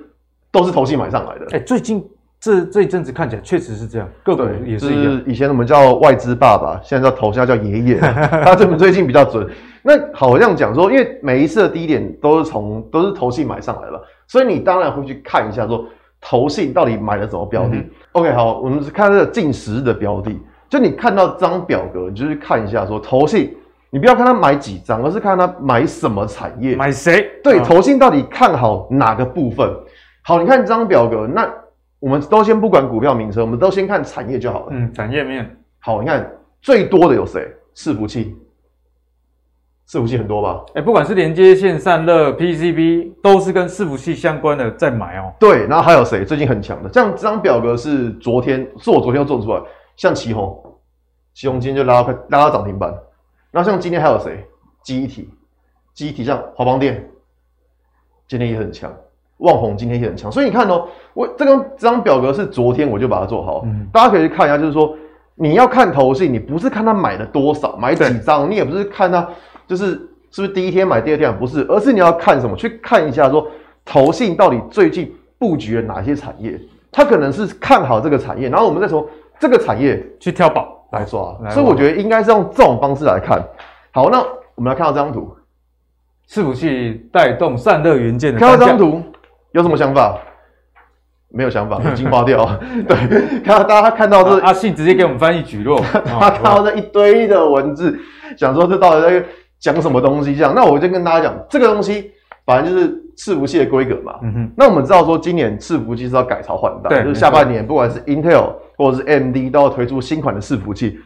[0.51, 1.45] 都是投信买上来的。
[1.51, 2.03] 哎，最近。
[2.43, 5.03] 这这一阵子看起来确实是这样，个股也是一样。
[5.03, 7.95] 就是以前我们叫外资爸爸，现在叫头，下叫爷爷。
[8.43, 9.49] 他这最近比较准。
[9.81, 15.85] 那好像讲说，因为每一次的低点都是从都是投信买上来了，所以你当然会去看一下说
[16.19, 17.77] 投信到底买了什么标的。
[17.77, 20.37] 嗯、OK，好，我们是看这个近十日的标的。
[20.69, 23.55] 就你看到这张表格，你就去看一下说投信，
[23.89, 27.25] 你不要看他买几张，而是看他买什么产业，买谁？
[27.41, 29.73] 对，投信到底看好哪个部分？
[30.23, 31.49] 好，你看这张表格，那。
[32.03, 34.67] 我们都先不管股票名称，我们都先看产业就好了。
[34.71, 36.29] 嗯，产业面好，你看
[36.61, 37.49] 最多的有谁？
[37.73, 38.35] 伺服器，
[39.87, 40.65] 伺服器很多吧？
[40.71, 45.31] 哎、欸，不管是连接线、散热、PCB，都是跟伺服器相关的在买哦。
[45.39, 46.25] 对，然后还有谁？
[46.25, 49.61] 最近很强的，这样这张表格是昨天，是我昨天又做出来，
[49.95, 50.61] 像旗宏，
[51.33, 52.93] 旗宏今天就拉到快拉到涨停板。
[53.49, 54.45] 然后像今天还有谁？
[54.83, 55.29] 记忆体，
[55.93, 57.09] 记忆体像华邦电，
[58.27, 58.93] 今天也很强。
[59.43, 64.95] 旺宏今天也很强，所以你看哦，我这张这张表格是昨天我就把它做好，嗯，大家可以去看一下，就是说
[65.35, 69.27] 你要看投信，你不是看他买了多少，买几张，你也不是看他
[69.67, 69.91] 就是
[70.31, 72.55] 是不是第一天买，第二天买，不是，而是你要看什么？
[72.55, 73.45] 去看一下说
[73.83, 76.57] 投信到底最近布局了哪些产业，
[76.89, 79.05] 他可能是看好这个产业，然后我们再从
[79.39, 83.43] 这个产业去挑宝来抓，所以我觉得应该是用这种方式来看。
[83.91, 84.23] 好，那
[84.55, 85.35] 我们来看到这张图，
[86.29, 89.01] 伺服器带动散热元件的，看到这张图。
[89.53, 90.19] 有什么想法？
[91.35, 92.45] 没有想法， 已经花掉。
[92.87, 97.97] 对，看到大家看到这阿信直接给我们翻译举落， 他看到这一堆的文字，
[98.37, 99.25] 想说这到底在
[99.57, 100.35] 讲什么东西？
[100.35, 102.11] 这样，那我就跟大家讲，这个东西
[102.45, 104.19] 反正就是伺服器的规格嘛。
[104.21, 104.51] 嗯哼。
[104.55, 110.99] 那我们知道说，今年伺服器是要改朝换代，就是下半年不管是 Intel 或者是 AMD 都要推出新款的伺服器。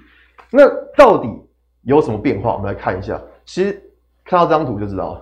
[0.51, 1.29] 那到底
[1.83, 2.53] 有什么变化？
[2.53, 3.17] 我们来看一下。
[3.45, 3.71] 其实
[4.25, 5.21] 看到这张图就知道了。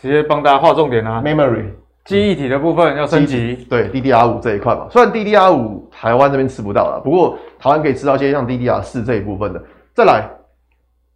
[0.00, 1.66] 直接帮大家画重点啊，Memory
[2.10, 4.88] 记忆体的部分要升级，对 DDR 五这一块嘛。
[4.90, 9.62] 虽然 DDR 五台湾这边吃不到了，不过台湾可以吃到一些像 DDR 四这一部分的。
[9.94, 10.28] 再来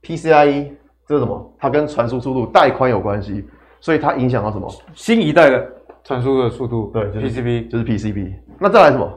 [0.03, 0.71] PCIe
[1.09, 1.55] 这是什么？
[1.59, 3.45] 它跟传输速度带宽有关系，
[3.81, 4.73] 所以它影响到什么？
[4.95, 5.67] 新一代的
[6.05, 8.33] 传输的速度，对，就是 PCB，就是 PCB。
[8.61, 9.13] 那再来什么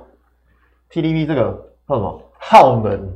[0.91, 1.41] ？TDP 这个
[1.87, 2.21] 叫什么？
[2.39, 3.07] 耗能。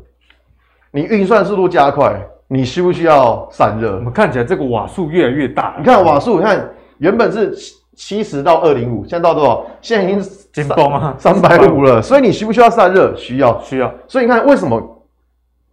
[0.92, 2.16] 你运算速度加快。
[2.54, 3.96] 你需不需要散热？
[3.96, 5.74] 我们看起来这个瓦数越来越大。
[5.80, 7.56] 你看瓦数，你看原本是
[8.02, 9.64] 七十到二零五，现在到多少？
[9.80, 10.20] 现在已经
[10.52, 12.02] 紧绷啊，三百五了。
[12.02, 13.16] 所以你需不需要散热？
[13.16, 13.94] 需要，需要。
[14.08, 14.82] 所以你看为什么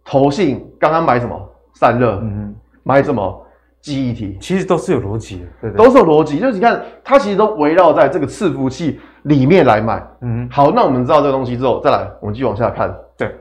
[0.05, 1.35] 投信刚刚买什么
[1.73, 2.19] 散热？
[2.21, 3.43] 嗯哼，买什么
[3.81, 4.37] 记忆体？
[4.39, 6.39] 其实都是有逻辑的，对，都是有逻辑。
[6.39, 9.95] 就是你看，它其实都围绕在这个伺服器里面来买。
[10.21, 12.95] 嗯哼，好，那我们知道这个东西之后，再来我们继续往下看。
[13.17, 13.35] 对。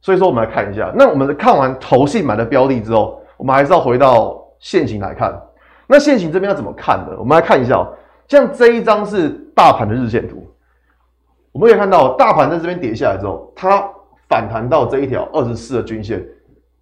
[0.00, 0.92] 所以说，我们来看一下。
[0.96, 5.32] 那我们看完投信买的标的之后，我们还是要回到现行来看。
[5.86, 7.14] 那现行这边要怎么看呢？
[7.20, 7.94] 我们来看一下喔，
[8.32, 10.50] 像这一张是大盘的日线图，
[11.52, 13.86] 我们可以看到大盘在这边跌下来之后，它
[14.26, 16.24] 反弹到这一条二十四的均线，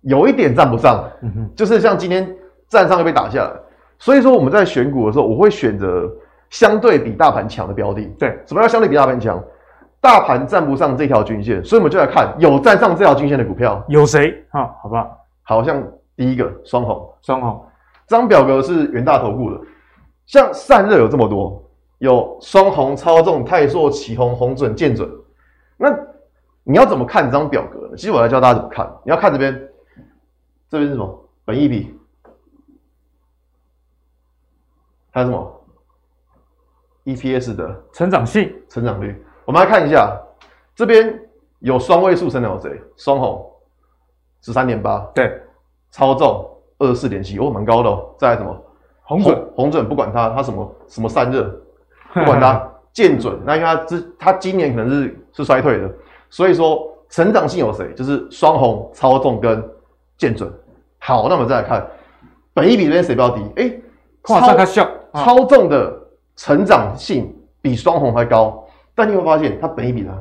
[0.02, 1.04] 有一点站不上，
[1.56, 2.32] 就是像今天
[2.68, 3.50] 站上又被打下来。
[3.98, 6.08] 所以说我们在选股的时候，我会选择
[6.50, 8.04] 相对比大盘强的标的。
[8.16, 9.42] 对，什么叫相对比大盘强？
[10.00, 14.70] 大盘站不上这条均线，所以我们就来看有站上这条均线的股票有谁啊？
[14.80, 15.18] 好不好？
[15.42, 15.82] 好像
[16.14, 17.60] 第一个双红，双红
[18.06, 19.60] 这张表格是元大投顾的，
[20.26, 21.62] 像散热有这么多，
[21.98, 25.10] 有双红、超重、泰硕、奇红、红准、建准。
[25.76, 25.90] 那
[26.62, 27.96] 你要怎么看这张表格呢？
[27.96, 28.86] 其实我来教大家怎么看。
[29.04, 29.52] 你要看这边，
[30.68, 31.28] 这边是什么？
[31.44, 31.98] 本益比，
[35.10, 35.64] 还有什么
[37.06, 39.24] ？EPS 的成长性、成长率。
[39.46, 40.16] 我们来看一下，
[40.76, 41.20] 这边
[41.58, 42.80] 有双位数成长有谁？
[42.96, 43.50] 双红
[44.42, 45.42] 十三点八，对，
[45.90, 48.14] 超重二十四点七，哦，蛮高的哦。
[48.16, 48.64] 再来什么？
[49.10, 51.42] 鸿准，红准不管它，它什么什么散热，
[52.14, 52.66] 不管它。
[52.92, 55.88] 见准，那因为它之它今年可能是是衰退的，
[56.28, 57.88] 所以说成长性有谁？
[57.94, 59.64] 就是双红、超重跟
[60.18, 60.52] 见准。
[60.98, 61.86] 好，那我们再来看，
[62.52, 63.40] 本一比这边谁比较低？
[63.54, 63.82] 哎、欸，
[64.24, 64.40] 超
[65.14, 65.96] 超重的
[66.34, 68.66] 成长性比双红还高。
[68.92, 70.12] 但你会发现，它本一比呢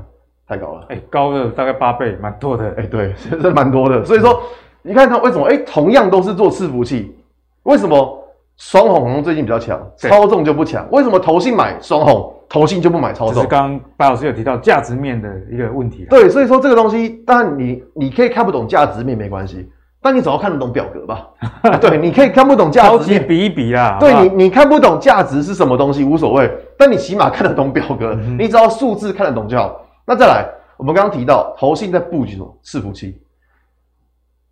[0.48, 4.06] 太高了，哎、欸，高了大概八倍，蛮多的，哎、欸，对， 这蛮多的。
[4.06, 4.40] 所以说，
[4.84, 5.46] 你看它为什么？
[5.48, 7.18] 哎、欸，同样都是做伺服器，
[7.64, 8.24] 为什么
[8.60, 10.86] 双红红最近比较强，超重就不强？
[10.92, 13.36] 为什么投信买双红，投信就不买超重？
[13.36, 16.06] 就是刚刚白老师有提到价值面的一个问题。
[16.10, 19.68] 对，所以说这个东西，当然你你可以看不懂价值面没关系。
[20.02, 21.28] 但你总要看得懂表格吧？
[21.82, 23.98] 对，你可以看不懂价值，你比一比啦。
[24.00, 29.82] 对你，你看不懂价值是什么东西无所谓，但你起码看得懂表格，嗯、你只要数字看得懂就好。
[30.06, 30.46] 那再来，
[30.78, 32.58] 我们刚刚提到投信在布局什么？
[32.64, 33.22] 伺服器，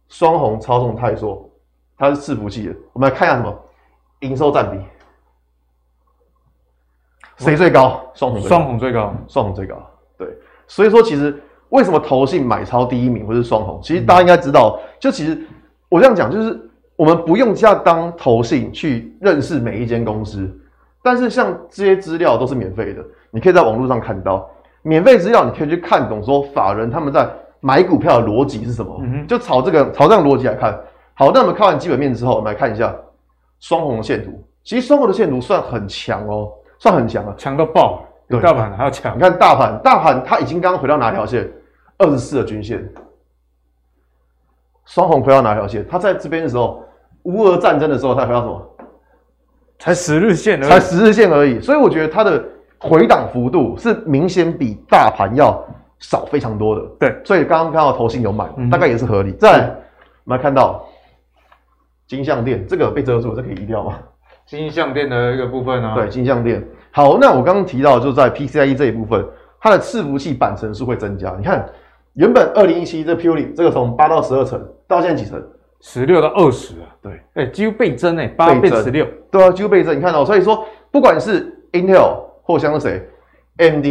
[0.09, 1.49] 双红、超众、泰硕，
[1.97, 2.75] 它是伺服器的。
[2.91, 3.57] 我们来看一下什么
[4.21, 4.77] 营收占比，
[7.37, 8.01] 谁最高？
[8.13, 9.75] 双红，双红最高，双红最高。
[10.17, 10.27] 对，
[10.67, 11.41] 所以说其实。
[11.69, 13.77] 为什么投信买超第一名或是双红？
[13.83, 15.37] 其实大家应该知道，就其实
[15.89, 16.57] 我这样讲，就是
[16.95, 20.49] 我们不用这样当投信去认识每一间公司，
[21.03, 24.49] 但是像这些资料都是免费的，你可以在网络上看到
[24.81, 30.73] 免费资料，你可以去看懂说法人他们在买股票的逻辑是什么，就朝这个朝这样逻辑来看。
[31.15, 32.95] 好，那我们看完基本面之后，我们来看一下
[33.59, 34.43] 双红的线图。
[34.63, 38.03] 其实双红的线图算很强哦，算很强啊，强到爆。
[38.27, 39.15] 对，大盘还要强。
[39.15, 41.49] 你看大盘，大盘它已经刚刚回到哪条线？
[41.97, 42.85] 二十四的均线。
[44.85, 45.85] 双红回到哪条线？
[45.89, 46.83] 它在这边的时候，
[47.23, 48.61] 乌俄战争的时候，它回到什么？
[49.79, 50.69] 才十日线而已。
[50.69, 51.61] 才十日线而已。
[51.61, 52.43] 所以我觉得它的
[52.79, 55.65] 回档幅度是明显比大盘要
[55.99, 56.81] 少非常多的。
[56.99, 59.31] 对，所以刚刚看到投信有买，大概也是合理。
[59.33, 59.65] 再来，
[60.25, 60.85] 我们来看到
[62.07, 63.99] 金项店，这个被遮住，这可以移掉吗？
[64.45, 65.93] 金项店的一个部分啊。
[65.93, 66.65] 对，金项店。
[66.91, 69.23] 好，那我刚刚提到，就在 PCIe 这一部分，
[69.59, 71.35] 它的伺服器板层数会增加。
[71.37, 71.69] 你看，
[72.13, 75.45] 原本二零一七这 Purity 这个从八到十二层，到现在几层？
[75.81, 76.87] 十六到二十啊。
[77.01, 79.05] 对，哎、欸，几乎倍增哎，八变十六。
[79.29, 79.95] 对啊，几乎倍增。
[79.95, 83.09] 你看到，所以说不管是 Intel 或像是谁
[83.57, 83.85] ，AMD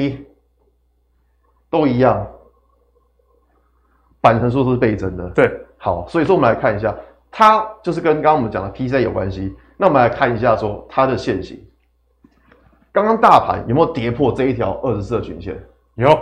[1.70, 2.26] 都一样，
[4.22, 5.28] 板层数是倍增的。
[5.30, 6.96] 对，好，所以说我们来看一下，
[7.38, 9.54] 它就是跟刚刚我们讲的 PCIe 有关系。
[9.76, 11.62] 那我们来看一下说它的线型。
[12.90, 15.54] 刚刚大盘有没有跌破这一条二十四的均线？
[15.96, 16.18] 有，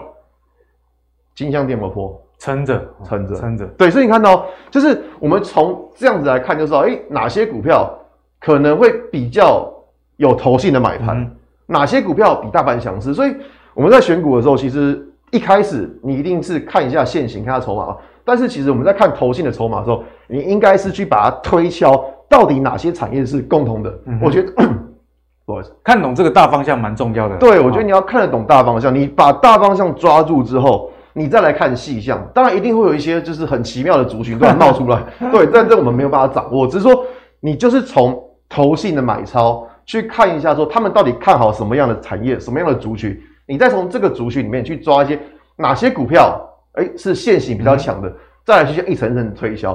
[1.37, 2.21] 金像电有没有破？
[2.41, 3.65] 撑着，撑着，撑着。
[3.79, 7.97] 对，所以你看到，就是我们从这样子来看，就知道，哎，哪些股票
[8.41, 9.73] 可能会比较
[10.17, 11.37] 有投性的买盘，嗯、
[11.67, 13.15] 哪些股票比大盘强势。
[13.15, 13.37] 所以
[13.73, 15.01] 我们在选股的时候，其实
[15.31, 17.97] 一开始你一定是看一下现行，看下筹码。
[18.25, 23.99] 但是其实我们在看投信的筹码的时候，你应该是去把它推敲，到底哪些产业是共同的。
[24.07, 24.53] 嗯、我觉得，
[25.45, 27.37] 不好意思，看懂这个大方向蛮重要的。
[27.37, 32.27] 对，我觉得你要看得懂大方向，你把大方向抓住之后，你再来看细项。
[32.33, 36.67] 当然一定会有一些就是很奇妙的族群突然冒出来， 对，但这我们没有办法掌握。
[36.67, 37.05] 只是说，
[37.41, 38.19] 你就是从
[38.49, 45.19] 投信的买超去看一下，说他们到底看好什么样的产业，什么样的族群，你再从这个族群里面去抓一些
[45.57, 46.41] 哪些股票。
[46.75, 49.75] 哎，是线型比较强的，嗯、再来就像一层层推销，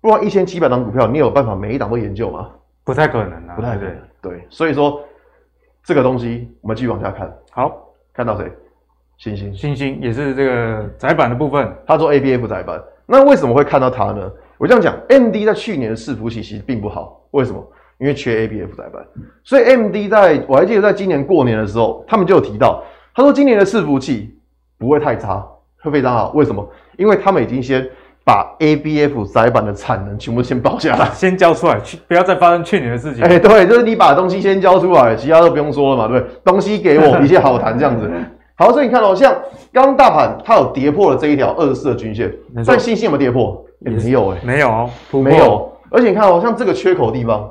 [0.00, 2.50] 不然一千七百档股票，你有办法每一档都研究吗？
[2.84, 5.02] 不太可能啊，不太对，对，所以说
[5.82, 7.32] 这个东西我们继续往下看。
[7.50, 7.76] 好，
[8.12, 8.50] 看到谁？
[9.18, 12.82] 星星，星星也是这个窄板的部分，他做 ABF 窄板。
[13.06, 14.30] 那为什么会看到它呢？
[14.58, 17.66] 我这样讲，MD 在去年的伺服器其实并不好，为什么？
[17.98, 19.02] 因为缺 ABF 窄板，
[19.42, 22.84] 所以 MD 在我还记得在今年过年的时候，他们就有提到，
[23.14, 24.38] 他说今年的伺服器
[24.76, 25.46] 不会太差。
[25.86, 26.68] 会非常好，为什么？
[26.98, 27.88] 因为他们已经先
[28.24, 33.22] 把 ABF 载板的产能全部先报下来， 先交出来，去不要再发生去年的事情。
[33.22, 36.34] 哎、欸，对，就是你把东西先交出来，其他都不用说了嘛，对不对？
[36.44, 38.10] 东西给我，一切好谈这样子。
[38.56, 39.32] 好，所以你看哦，像
[39.72, 43.64] 刚刚大盘它有跌破了这一条二十四的均线，错但欣兴有没有跌破？
[43.84, 44.90] 欸、没有哎、欸，没有，
[45.22, 45.72] 没有。
[45.90, 47.48] 而且你看哦，像这个缺口地方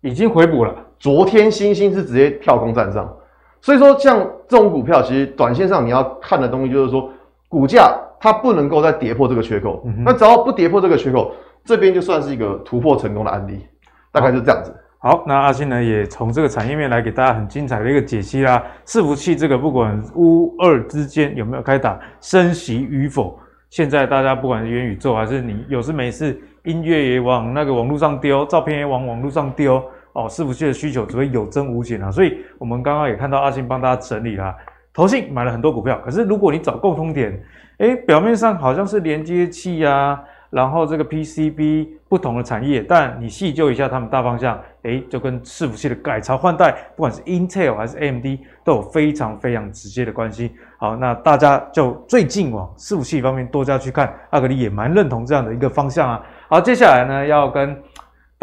[0.00, 0.72] 已经回补了。
[0.98, 3.12] 昨天星星是直接跳空站上。
[3.60, 7.10] 所以说，像这种股票，其实短线上你要看的东西就是说，
[7.48, 9.84] 股价它不能够再跌破这个缺口。
[10.04, 11.32] 那只要不跌破这个缺口，
[11.64, 13.64] 这边就算是一个突破成功的案例，
[14.12, 14.74] 大概是这样子。
[14.98, 18.62] 好，那阿信呢也从这个产业面来给大家很精彩的一个解析啦。
[18.86, 23.38] 伺服器这个不管乌二之间有没有开打，升息与否，
[23.68, 29.82] 现在大家不管是元宇宙还是你有事没事，音乐也往那个网络上丢，照片也往网络上丢。
[30.14, 34.54] 哦，伺服器的需求只会有增无减啊，所以我们刚刚也看到阿信帮大家整理了，
[34.92, 37.36] 投信买了很多股票，可是如果你找共通点，
[37.78, 48.24] 诶，表面上好像是连接器啊，然后这个 PCB 不同的产业，但你细究一下他们大方向，诶，就跟伺服器的改朝换代，不管是 Intel 还是 AMD
[48.62, 50.52] 都有非常非常直接的关系。
[50.78, 56.22] 好，那大家就最近往伺服器方面多加去看，阿格力也蛮认同这样的一个方向啊。
[56.48, 57.76] 好，接下来呢要跟。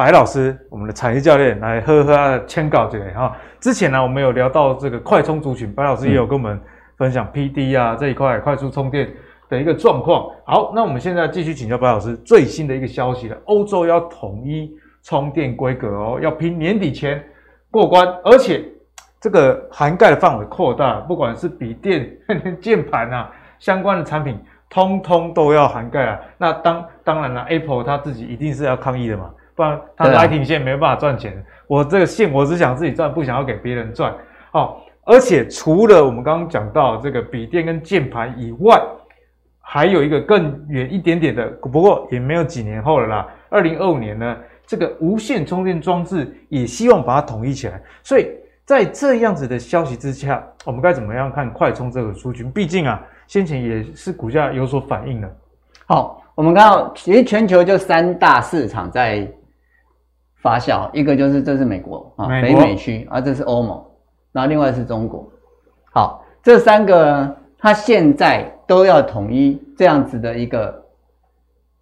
[0.01, 3.37] 白老师，我们的产业教练来喝喝他的签稿这里哈。
[3.59, 6.59] 之前呢，我们有聊到这个快充族群，白老师也有跟我们
[6.97, 9.07] 分享 PD 啊这一块快速充电
[9.47, 10.27] 的一个状况。
[10.43, 14.71] 好，那我们现在继续请教白老师最新的一个消息了，欧洲要统一
[15.03, 17.23] 充电规格哦，要拼年底前
[17.69, 18.65] 过关，而且
[19.19, 22.11] 这个涵盖的范围扩大，不管是笔电、
[22.59, 24.35] 键盘啊相关的产品，
[24.67, 26.19] 通通都要涵盖啊。
[26.39, 29.29] 那当当然了，Apple 它自己一定是要抗议的嘛。
[29.61, 31.37] 不然他 Lightning 线没有办法赚钱。
[31.37, 34.11] 啊、我这个线我只想自己赚，不想要给别人赚。
[34.53, 38.81] 哦，而且除了我们刚刚讲到这个笔电跟键盘以外，
[39.59, 43.27] 还有一个更远一点点的，不过也没有几年后了啦。
[43.49, 44.35] 二零二五年呢，
[44.65, 47.79] 这个无线充电装置也希望把它统一起来。
[48.01, 48.27] 所以
[48.65, 52.51] 在这样子的消息之下，我们该怎么样看快充这个族群？
[52.51, 55.31] 毕竟啊，先前也是股价有所反应的。
[55.85, 59.31] 好，我们看到其实全球就三大市场在。
[60.41, 63.79] 发酵，一个就是这是美国啊，北美区，啊、这是欧盟，
[64.31, 65.31] 然后另外是中国。
[65.93, 70.83] 好，这三个呢，它现在都要统一这样子的一个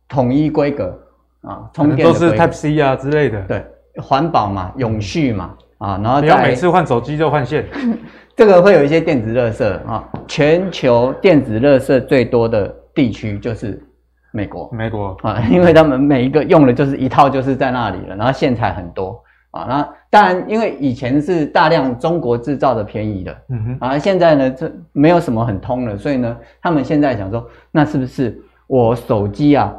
[0.07, 0.99] 统一规格
[1.41, 3.41] 啊，充电都是 Type C 啊之类的。
[3.43, 3.65] 对，
[3.97, 7.65] 环保嘛，永续嘛，啊，然后不要每次换手机就换线，
[8.35, 10.07] 这个会有一些电子垃圾啊。
[10.27, 13.81] 全球电子垃圾最多的地区就是。
[14.31, 19.21] 美国，美国啊， 因为他们每一个用的就是一套，就是在那里了，然后线材很多
[19.51, 19.65] 啊。
[19.67, 29.73] 那当然，因为以前是大量中国制造的便宜的，嗯哼，啊，现在呢，这没有什么很通了，所以呢，他们现在想说，那是不是我手机啊，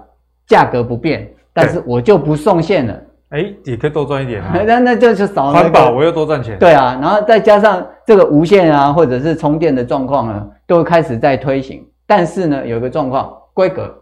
[0.46, 3.00] 价格不变，但是我就不送线了？
[3.30, 4.52] 哎，也可以多赚一点啊。
[4.66, 6.58] 那那就是少环保，我又多赚钱。
[6.58, 11.86] 对啊，然后再加上这个无线啊，或者是充电的状况呢，都开始在推行。
[12.04, 13.96] 但是呢，有一个状况，规格。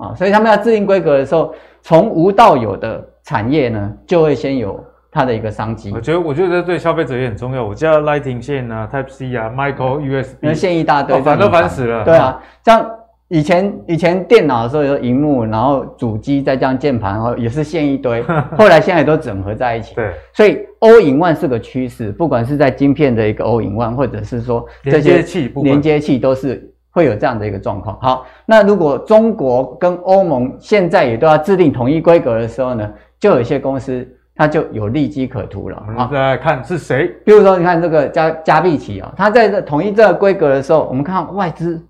[0.00, 5.92] 啊，所以他们要制定规格的时候，从无到有的产业呢，就会先有它的一个商机。
[5.92, 7.62] 我觉得，我觉得这对消费者也很重要。
[7.62, 12.02] 我家 Lighting 线啊，Type C 啊，Micro USB，那线一大堆，烦都烦死了。
[12.04, 12.90] 对啊，像
[13.28, 18.22] 以前以前电脑的时候有荧幕，然后主机再这样键盘，然后也是线一堆。
[18.56, 19.94] 后来现在都整合在一起。
[19.94, 26.72] 对，所以 All in One 是个趋势，不管是在晶片的一个 All in One，或者是说这些连接器，连接器都是。
[26.90, 27.98] 会有这样的一个状况。
[28.00, 35.82] 好，那如果中国跟欧盟现在也都要制定统一规格的时候呢，就有一些公司它就有利基可图了。
[35.86, 41.80] 我们再来看是谁，比如说你看这个加加必奇啊，它在这统一这个规格的时候，我们看外资，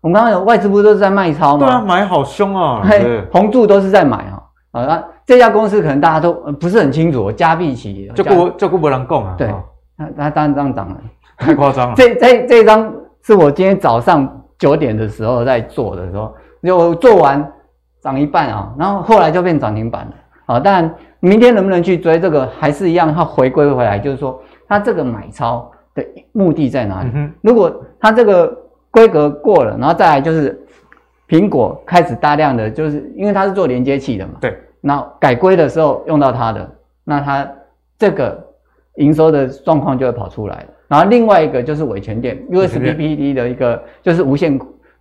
[0.00, 1.66] 我们刚刚有外资不都是在卖超吗？
[1.66, 2.82] 对啊，买好凶啊，
[3.32, 4.42] 红柱都是在买啊。
[4.72, 9.34] 好，那这家公司可能大家都不是很清楚，加必奇就顾就顾不能讲啊。
[9.36, 9.50] 对，
[9.96, 10.96] 那它当然这样涨了，
[11.38, 11.94] 太夸张了。
[11.98, 12.92] 这这这张
[13.22, 17.52] 是我今天早上九点的时候在做的时候，就做完。
[17.98, 20.60] 涨一半啊，然后后来就变涨停板了啊。
[20.60, 27.10] 当然，明天能不能去追这个还是一样，它回归回来，就是说它这个买超的目的在哪里？
[27.12, 28.56] 嗯、如果它这个
[28.92, 30.56] 规格过了，然后再来就是
[31.26, 36.70] 苹果开始大量的，就是因为它是做连接器的嘛，对，那改规的时候用到它的，
[37.02, 37.48] 那它
[37.98, 38.40] 这个
[38.96, 40.66] 营收的状况就会跑出来了。
[40.88, 44.58] 然后另外一个就是伟诠电 USB PD 的一个就是无线。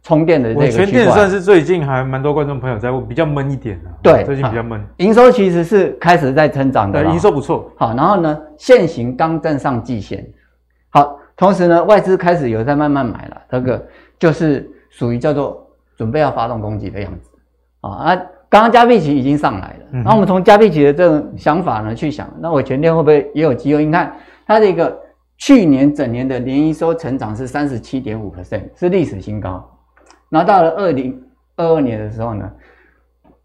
[0.08, 3.90] 充电的这个，全电算是最近还蛮多观众朋友在问，比较闷一点的。
[4.04, 4.80] 对，最近比较闷。
[4.98, 7.72] 营收其实是开始在成长的，对，营收不错。
[7.76, 10.24] 好，然后呢，线型刚站上季线。
[10.92, 13.84] 好，同时呢，外资开始有在慢慢买了，这个
[14.20, 15.68] 就是属于叫做
[15.98, 17.32] 准备要发动攻击的样子。
[17.82, 18.16] 啊，
[18.48, 23.84] 刚刚加必奇已经上来了，那、嗯、我们从加必奇的这种想法呢去想，那伟诠电会不会也有机会？
[23.84, 24.16] 你看
[24.46, 24.96] 它的一个
[25.38, 29.64] 去年整年的年营收成长是三十七点五 percent，是历史新高。
[30.30, 31.22] 然后到了二零
[31.56, 32.50] 二二年的时候呢，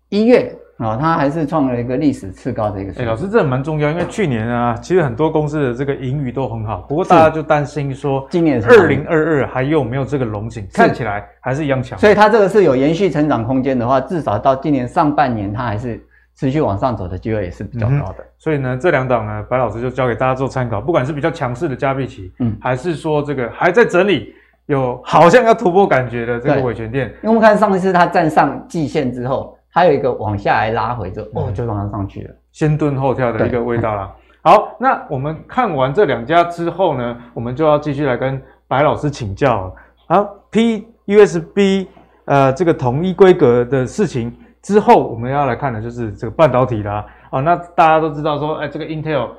[0.09, 2.93] 一月啊，它还是创了一个历史次高的一个。
[3.03, 10.67] 哎，老师，这蛮重要，因为去年啊，其实很多公司的这个盈余都很好，不过大家就担心说，今年二零二二还有没有这个龙井？
[10.73, 11.99] 看起来还是一样强。
[11.99, 16.03] 所以它这个是有延续成长空间的话，至少到今年上半年，它还是
[16.41, 18.17] 持续往上走的机会也是比较高的。
[18.21, 24.35] 嗯、所以呢，这两档呢，白老师就交给大家做参考，不管是比较强势的加必奇，嗯，还是说这个还在整理。
[24.67, 34.15] 有好像要突破感觉的这个伟诠电，因为我们看上一次它站上季线之后，它有一个往下来拉回，就哦就往上上去了，先蹲后跳的一个味道啦。
[34.43, 39.75] 好，那我们看完这两家之后呢，我们就要继续来跟白老师请教了。
[40.07, 41.89] 好，P USB
[42.27, 44.33] 呃这个统一规格的事情
[44.63, 47.07] 之后，我们要来看的就是这个半导体啦。
[47.31, 49.31] 哦，那大家都知道说，哎，这个 Intel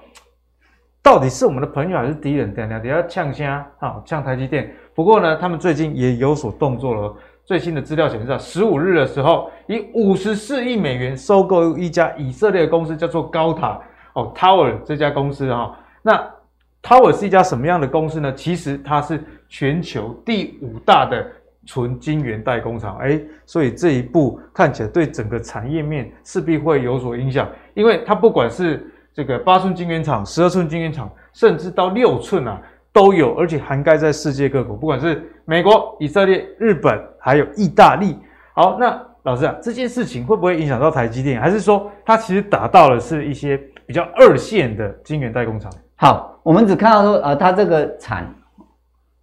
[1.03, 2.53] 到底是我们的朋友还是敌人？
[2.53, 4.73] 等下等下呛声，好呛台积电。
[4.95, 7.15] 不过呢，他们最近也有所动作了。
[7.43, 13.81] 最新的资料显示，十五日的时候，以五十四亿美元收购一家以色列公司，叫做高塔
[14.13, 15.75] 哦，Tower 这家公司哈。
[16.01, 16.23] 那
[16.83, 18.31] Tower 是一家什么样的公司呢？
[18.33, 21.25] 其实它是全球第五大的
[21.65, 22.97] 纯晶圆代工厂。
[22.99, 32.61] 诶，所以这一步看起来对整个产业面势必会有所影响，因为它不管是这个八寸晶圆厂、十二寸晶圆厂，甚至到六寸啊。
[32.93, 38.17] 都有，而且涵盖在世界各国，不管是美国、以色列、日本，还有意大利。
[38.53, 41.39] 好，那老师啊，这件事情会不会影响到台积电？
[41.39, 45.71] 还是说它其实打到了是一些比较二线的晶圆代工厂？
[45.95, 48.29] 好，我们只看到说，呃，它这个产，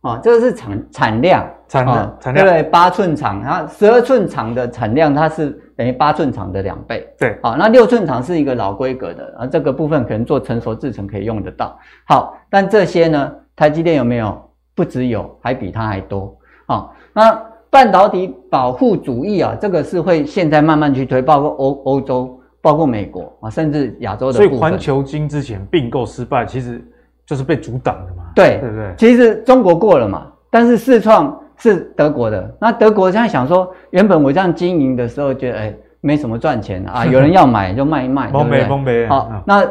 [0.01, 7.07] 啊，这个是产产量，产量，啊、产量，对，八寸厂，然后十二寸厂的产量，它是等于八寸厂的两倍。
[7.18, 11.78] 对，好，那六寸厂是一个老规格的，啊，这个部分可能做成熟制程可以用得到。
[12.07, 13.32] 好，但这些呢？
[13.57, 14.40] 台积电有没有？
[14.76, 16.88] 不只有，还比它还多啊！
[17.12, 17.36] 那
[17.68, 24.34] 半导体保护主义啊，这个是会现在慢慢去推，包括欧欧洲，包括美国啊，甚至亚洲的。
[24.34, 26.80] 所以环球金之前并购失败，其实
[27.26, 28.17] 就是被阻挡的嘛。
[28.43, 28.95] 对，对不对？
[28.97, 32.55] 其实中国过了嘛，但是世创是德国的。
[32.61, 39.07] 那德国现在想说，原本我这样经营的时候，觉得哎，没什么赚钱啊， 有人要买就卖一卖， 对不对？
[39.09, 39.64] 好，那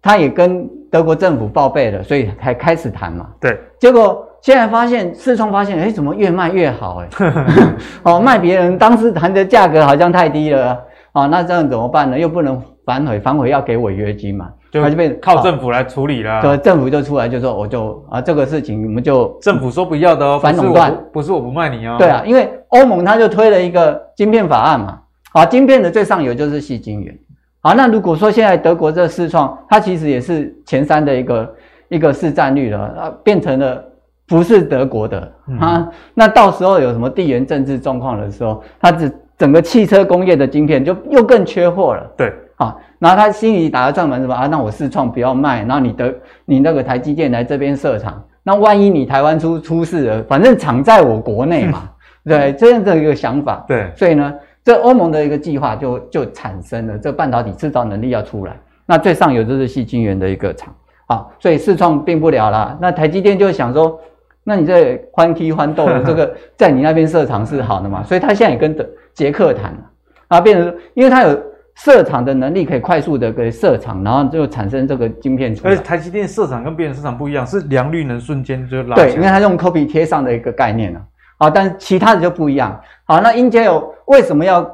[0.00, 0.68] 他也跟。
[0.92, 3.26] 德国政府报备了，所以才开始谈嘛。
[3.40, 6.98] 对，结果现在发现，世创发现，哎，怎么越卖越好？
[7.00, 7.08] 哎，
[8.04, 10.78] 哦，卖别人当时谈的价格好像太低了，
[11.14, 12.18] 哦，那这样怎么办呢？
[12.18, 16.40] 又不能反悔，反悔要给违约金嘛，就就被靠政府来处理了。
[16.40, 21.96] 对，政府就出来就说，我就啊，这个事情我们就政府说不要的哦，反垄断，不是我不卖你哦。
[21.98, 24.98] 对啊，因为欧盟它就推了一个晶片法案嘛，
[25.32, 27.14] 啊，晶片的最上游就是矽晶圆。
[27.60, 31.54] 好，那如果说现在德国这四创，它其实也是前三的一个
[31.90, 33.84] 一个市占率了，啊，变成了
[34.26, 35.18] 不是德国的
[35.60, 42.10] 啊，嗯、那到时候有什么地缘政治状况的时候，它整整个汽车工业的晶片就又更缺货了。
[42.16, 42.32] 对，
[42.64, 44.46] 好，然后他心里打个转门什么啊？
[44.46, 51.82] 那我四创不要卖，然后你的你那个台积电来这边设厂，那万一你台湾出出事了，反正厂在我国内嘛，
[52.24, 53.64] 嗯、对，这样的一个想法。
[53.66, 54.32] 对，所以呢。
[54.64, 58.56] 这欧盟的一个计划就就产生了，这半导体制造能力要出来，
[58.86, 60.72] 那最上游就是细晶圆的一个厂，
[61.08, 62.78] 啊，所以四创并不了了。
[62.80, 63.98] 那台积电就想说，
[64.44, 68.04] 那你这欢踢欢斗的 这个在你那边设厂是好的嘛？
[68.04, 69.80] 所以他现在也跟德捷克谈了，
[70.28, 71.36] 啊，变成因为他有
[71.76, 75.72] 设厂的能力可以快速的给设厂，然后就产生这个晶片出来。
[75.72, 78.94] 而且台积电设厂跟别人设厂不一样，是良率能瞬间就拉。
[78.94, 81.02] 对，因为它用 copy 贴上的一个概念啊。
[81.38, 82.78] 好，但是其他的就不一样。
[83.04, 84.70] 好，那 Intel 为什么要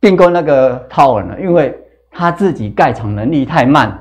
[0.00, 1.36] 并购那个 Tower 呢？
[1.40, 1.76] 因为
[2.10, 3.96] 他自己盖厂能力太慢，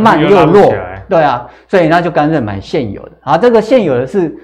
[0.00, 0.74] 慢又弱。
[1.08, 3.12] 对啊，所以他就干脆买现有的。
[3.20, 4.34] 好，这个现有的是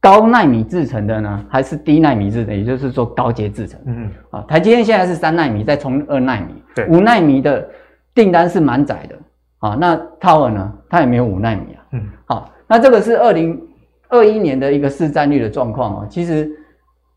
[0.00, 2.54] 高纳米制成的呢，还是低纳米制的？
[2.54, 3.80] 也就是说高阶制成。
[3.84, 4.12] 嗯嗯。
[4.30, 6.62] 啊，台积电现在是三纳米，再冲二纳米。
[6.74, 6.86] 对。
[6.86, 7.68] 五纳米的
[8.14, 9.18] 订单是蛮窄的。
[9.58, 10.72] 啊，那 Tower 呢？
[10.88, 11.84] 它也没有五纳米啊。
[11.92, 12.08] 嗯。
[12.26, 13.60] 好，那这个是二零
[14.08, 16.06] 二一年的一个市占率的状况哦。
[16.08, 16.50] 其实。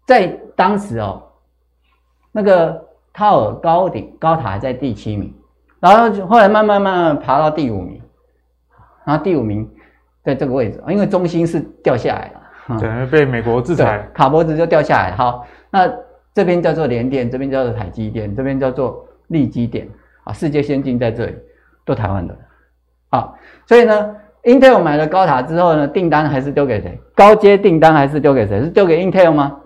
[0.06, 1.24] 在当时哦，
[2.34, 5.34] 那个塔尔高顶高塔还在第七名，
[5.80, 8.02] 然后后来慢慢慢慢爬到第五名，
[9.06, 9.66] 然后第五名
[10.22, 12.42] 在这个位置，因为中心是掉下来了，
[12.80, 15.12] 对，被美国制裁，卡脖子就掉下来。
[15.16, 15.92] 好，那
[16.34, 19.88] 这边叫做联电，这边叫做台积电，这边叫做力积电
[20.24, 21.36] 啊，世界先进在这里，
[21.86, 22.36] 都台湾的。
[23.12, 23.38] 好，
[23.68, 27.00] 所以呢，Intel 买了高塔之后呢，订单还是丢给谁？
[27.16, 28.62] 高阶订单还是丢给谁？
[28.62, 29.58] 是丢给 Intel 吗？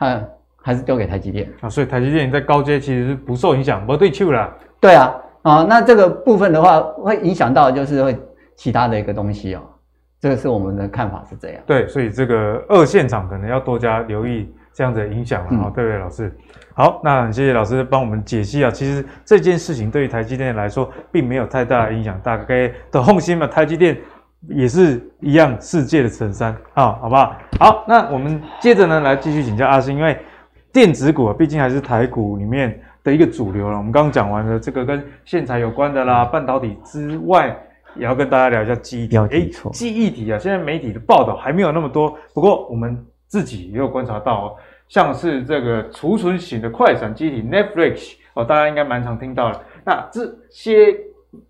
[0.00, 0.28] 嗯，
[0.62, 4.52] 还是丢给台积电啊，所以台积电在高阶其实是不受影响，不对称了。
[4.80, 8.18] 对啊，啊，那这个部分的话，会影响到就是会
[8.56, 9.60] 其他的一个东西哦。
[10.22, 11.60] 这个是我们的看法是这样。
[11.66, 16.32] 对，所以这个二线厂可能要多加留意这样子的影响了啊，对不对，老师？
[16.72, 18.70] 好，那很谢谢老师帮我们解析啊。
[18.70, 23.98] 其实这件事情对于台积电来说，并没有太大的影响，大概的放心嘛，台积电。
[24.48, 27.36] 也是一样世界的成三啊，好不好？
[27.60, 30.18] 好，那我们接着呢来继续请教阿星，因为
[30.72, 33.76] 电子股啊，毕竟还是台股里面的一个主流了。
[33.76, 37.56] 我们刚刚讲完了这个跟线材有关的啦，半导体之外，
[37.96, 39.16] 也要跟大家聊一下记忆体。
[39.16, 44.56] 诶，记忆体啊，现在媒体的报道还没有那么多，不过我们自己也有观察到哦，
[44.88, 49.60] 像是这个储存型的快闪记忆体 Netflix 哦，大家应该蛮常听到的。
[49.84, 50.96] 那这些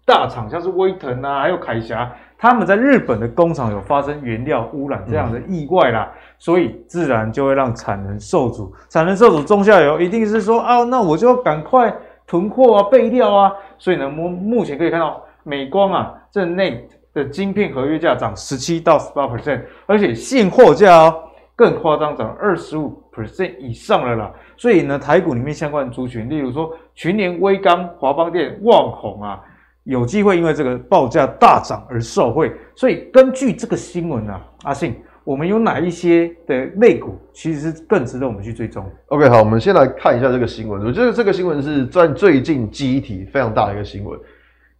[0.04, 2.12] 大厂像是威腾啊，还有凯霞。
[2.38, 8.74] 他们在日本的工厂有发生原料污染这样的意外啦，嗯、所以自然就会让产能受阻。
[8.88, 11.94] 产能受阻，中下游一定是说啊，那我就要赶快
[12.26, 13.52] 囤货啊，备料啊。
[13.78, 21.22] 所以呢，目目前可以看到，美光啊，这内的晶片合约价涨十七到十八 percent，而且现货价哦
[21.54, 24.32] 更夸张，涨二十五 percent 以上了啦。
[24.56, 29.40] 所以呢，台股里面相关的族群，例如说群联、威刚、华邦电、旺宏啊。
[29.84, 40.86] 有机会因为这个报价大涨而受惠，所以根据这个新闻啊，阿信，我们有哪一些的类股其实是更值得我们去追踪？OK，好，我们先来看一下这个新闻。
[40.86, 44.16] 我觉得这个新闻是在最近记忆体非常大的一个新闻，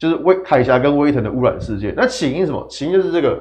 [0.03, 1.95] 就是威海峡跟威腾的污染事件。
[1.97, 2.67] 那起因什么？
[2.69, 3.39] 起因就是这个。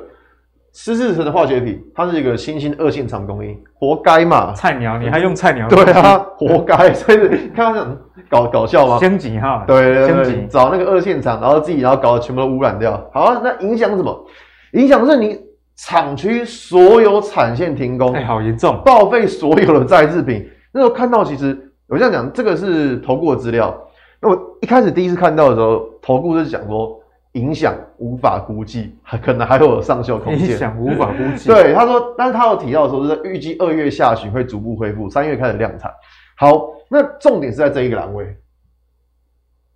[0.74, 4.54] 湿制成的化学品，它是一个新兴二线厂供应，活该嘛？
[4.54, 5.68] 菜鸟，你还用菜鸟？
[5.68, 6.94] 对啊， 活该！
[6.94, 7.18] 所以
[7.54, 7.98] 看到这种
[8.30, 8.98] 搞搞笑吗？
[8.98, 12.94] 升级哈，对对对，升级找那个二线厂，然后自己然后搞得全部都污染掉。
[13.14, 14.26] 好啊，那影响什么？
[14.72, 15.38] 影响是你
[15.76, 20.50] 厂区所有产线停工，哎，好严重，报废所有的在制品。
[20.72, 23.78] 那时候看到，其实我这样讲，这个是投过的资料。
[24.22, 26.98] 那我一开始第一次看到的时候，投顾是讲说。
[27.36, 30.50] 影响无法估计，还可能还有上修空间。
[30.50, 31.48] 影响无法估计。
[31.48, 35.90] 对，他说，但是他有提到说，是预计二月下旬会逐步恢复，三月开始量产。
[36.36, 38.36] 好，那重点是在这一个栏位，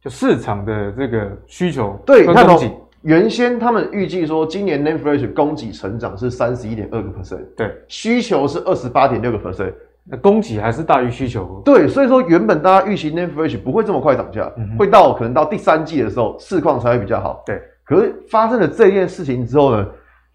[0.02, 1.98] 就市场的这个需求。
[2.06, 2.60] 对，看哦，
[3.04, 9.74] 原先他们预计说，今年 NAND Flash 供给成长是三十一点二个 percent，对，需求是二十八点六个 percent。
[10.08, 17.42] 那供给还是大于需求，对，所以说原本大家预期 Flash 不会这么快涨价，嗯、会到可能到第三季的时候市况才会比较好。
[17.44, 19.86] 对，可是发生了这件事情之后呢，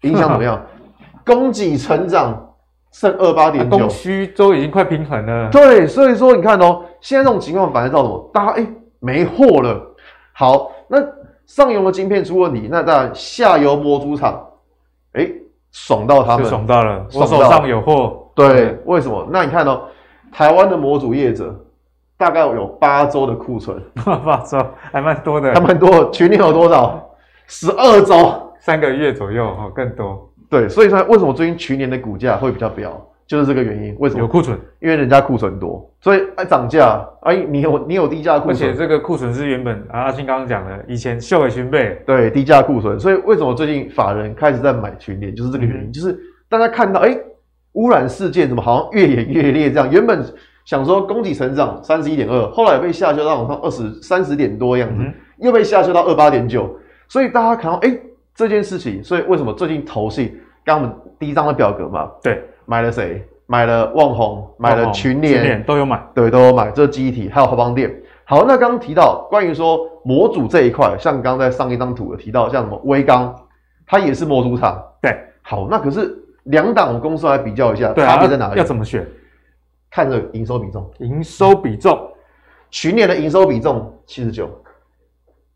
[0.01, 0.61] 影响怎么样？
[1.25, 2.53] 供给成长
[2.91, 5.49] 剩二八点九，供需都已经快平衡了。
[5.49, 8.29] 对，所以说你看哦，现在这种情况反映到什么？
[8.33, 8.67] 大家哎
[8.99, 9.79] 没货了。
[10.33, 10.97] 好，那
[11.45, 14.45] 上游的晶片出问题，那当然下游模组厂
[15.13, 15.29] 哎
[15.71, 18.20] 爽到他们，爽到了，我手上有货。
[18.47, 19.27] 对，为什么？
[19.31, 19.83] 那你看哦，
[20.31, 21.53] 台湾的模组业者
[22.17, 24.57] 大概有八周的库存， 八周
[24.91, 26.09] 还蛮多的，还蛮多。
[26.11, 27.09] 群联有多少？
[27.47, 30.31] 十二周，三个月左右哈，更多。
[30.49, 32.91] 对，所以说为什么最近群联的股价会比较飙，
[33.25, 33.95] 就是这个原因。
[33.99, 34.21] 为什么？
[34.21, 46.17] 有库存，因为人家库存多，所以哎涨价，哎你有你有低价库存，而且这个库存是原本阿信刚刚讲的，以前秀给群贝，对低价库存，所以为什么最近法人开始在买群联，就是这个原因，嗯、就是
[46.47, 47.17] 大家看到哎。
[47.73, 49.71] 污染事件怎么好像越演越烈？
[49.71, 50.23] 这样原本
[50.65, 56.69] 想说供给成长三十一点二，后来被下修到二十三十点多样子，嗯、又被下修到二八点九，
[57.07, 57.97] 所以大家看到哎
[58.35, 62.09] 这件事情，所以为什么最近投信刚我们第一张的表格嘛？
[62.21, 63.25] 对，买了谁？
[63.47, 66.71] 买了旺宏，买了群联，都有买，对，都有买。
[66.71, 67.93] 这是记忆体，还有华邦电。
[68.23, 73.35] 好，那刚刚提到关于说模组这一块，像刚刚在上一张图有提到，像什么微刚，
[73.85, 74.81] 它也是模组厂。
[75.01, 78.57] 对，好，那可是两档公司来比较一下，差别在哪里？
[78.57, 79.07] 要怎么选？
[79.89, 81.99] 看这个营收比重，营收比重，
[82.69, 84.49] 去年的营收比重七十九，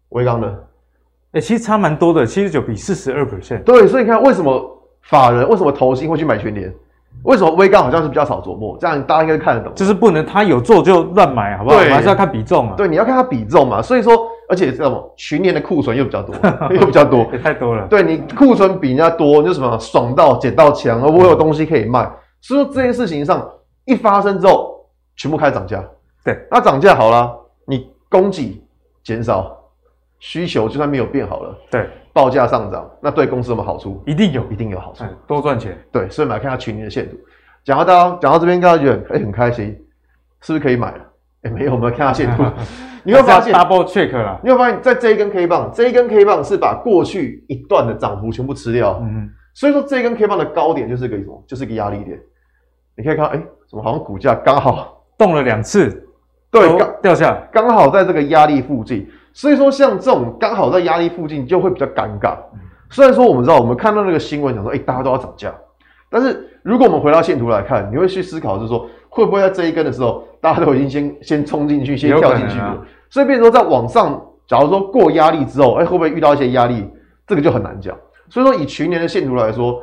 [0.10, 3.64] 威刚的，哎、欸，其实差蛮多的，七十九比四十二 percent。
[3.64, 6.74] 对，所以你看为什么法人为什么投信会去买全年？
[7.24, 8.78] 为什么威刚好像是比较少琢磨？
[8.78, 9.74] 这样大家应该看得懂。
[9.74, 11.78] 就是不能他有做就乱买，好不好？
[11.78, 12.76] 对，还是要看比重啊。
[12.76, 13.82] 对，你要看它比重嘛。
[13.82, 16.36] 所以说，而且什么群年的库存又比较多，
[16.74, 17.88] 又比较多，也太多了。
[17.88, 22.10] 对，你库存比人家多，你就什么爽到捡到枪，而我有东西可以卖。
[22.42, 23.50] 所以说这件事情上
[23.86, 24.86] 一发生之后，
[25.16, 25.84] 全部开始涨价。
[26.24, 27.36] 对，那涨价好了，
[27.66, 28.62] 你供给
[29.04, 29.56] 减少，
[30.20, 31.58] 需求就算没有变好了。
[31.70, 31.90] 对。
[32.14, 34.02] 报价上涨，那对公司有什么好处？
[34.06, 35.78] 一定有，一定有好处，多赚钱。
[35.92, 37.18] 对，所以我们来看下群年的线图。
[37.66, 39.66] 讲到大家讲到这边，大家觉得哎、欸、很开心，
[40.40, 41.00] 是不是可以买了？
[41.42, 42.44] 哎、欸，没有，我们来看下线图。
[43.06, 44.40] 你会发现 double check 了。
[44.44, 49.00] 你会发现在这一根 K 棒，这一根 K 棒是把过去一段的涨幅全部吃掉。
[49.02, 49.30] 嗯嗯。
[49.54, 51.44] 所以说这一根 K 棒的高点就是个什么？
[51.48, 52.20] 就是个压力点。
[52.98, 56.08] 你可以看，哎、欸，怎么好像股价刚好动了两次？
[56.50, 59.08] 对，刚掉下来，刚好在这个压力附近。
[59.34, 62.38] 所以说像这种刚好在压力附近，就会比较尴尬。
[62.90, 65.54] 虽然说我们知道，我们看到那个新闻，想说，哎、欸，大家都要涨价。
[66.10, 72.64] 但是如果我们回到线图来看，你会去思考，就是说，会不会在这一根的时候，大家都已经先先冲进去，先跳进去了？
[72.64, 72.78] 啊、
[73.10, 76.90] 所以变成说，在往上，假如说过压力之后，哎、欸，会不会遇到一些压力？
[77.28, 77.96] 这个就很难讲。
[78.30, 79.82] 所以说，以去年的线图来说，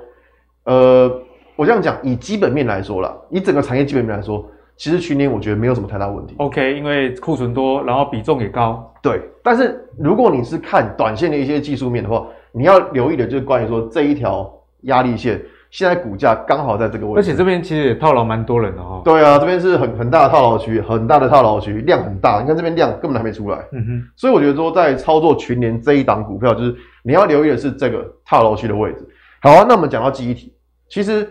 [0.65, 1.11] 呃，
[1.57, 4.45] 我这样讲，以基本面来说啦，以整个产业基本面来说，
[4.77, 6.35] 其实去年我觉得没有什么太大问题。
[6.39, 8.93] OK，因为库存多，然后比重也高。
[9.01, 14.53] 对，但是如果你是看短线的一些技术面的话，你要留意的就是关于说这一条
[14.83, 15.41] 压力线，
[15.73, 19.01] 现在股价刚好在这个位置，而且这边其实也套牢蛮多人的哈。
[19.03, 22.43] 对啊，这边是很很大的套牢区，很大的套牢区，量很大。
[22.43, 23.57] 你看这边量根本还没出来。
[23.73, 24.03] 嗯哼。
[24.15, 29.09] 所以我觉得说，在操作群联这一档股票，就是你要留意的是这个套牢区的位置。
[29.41, 30.53] 好啊，那我们讲到记忆体，
[30.91, 31.27] 其实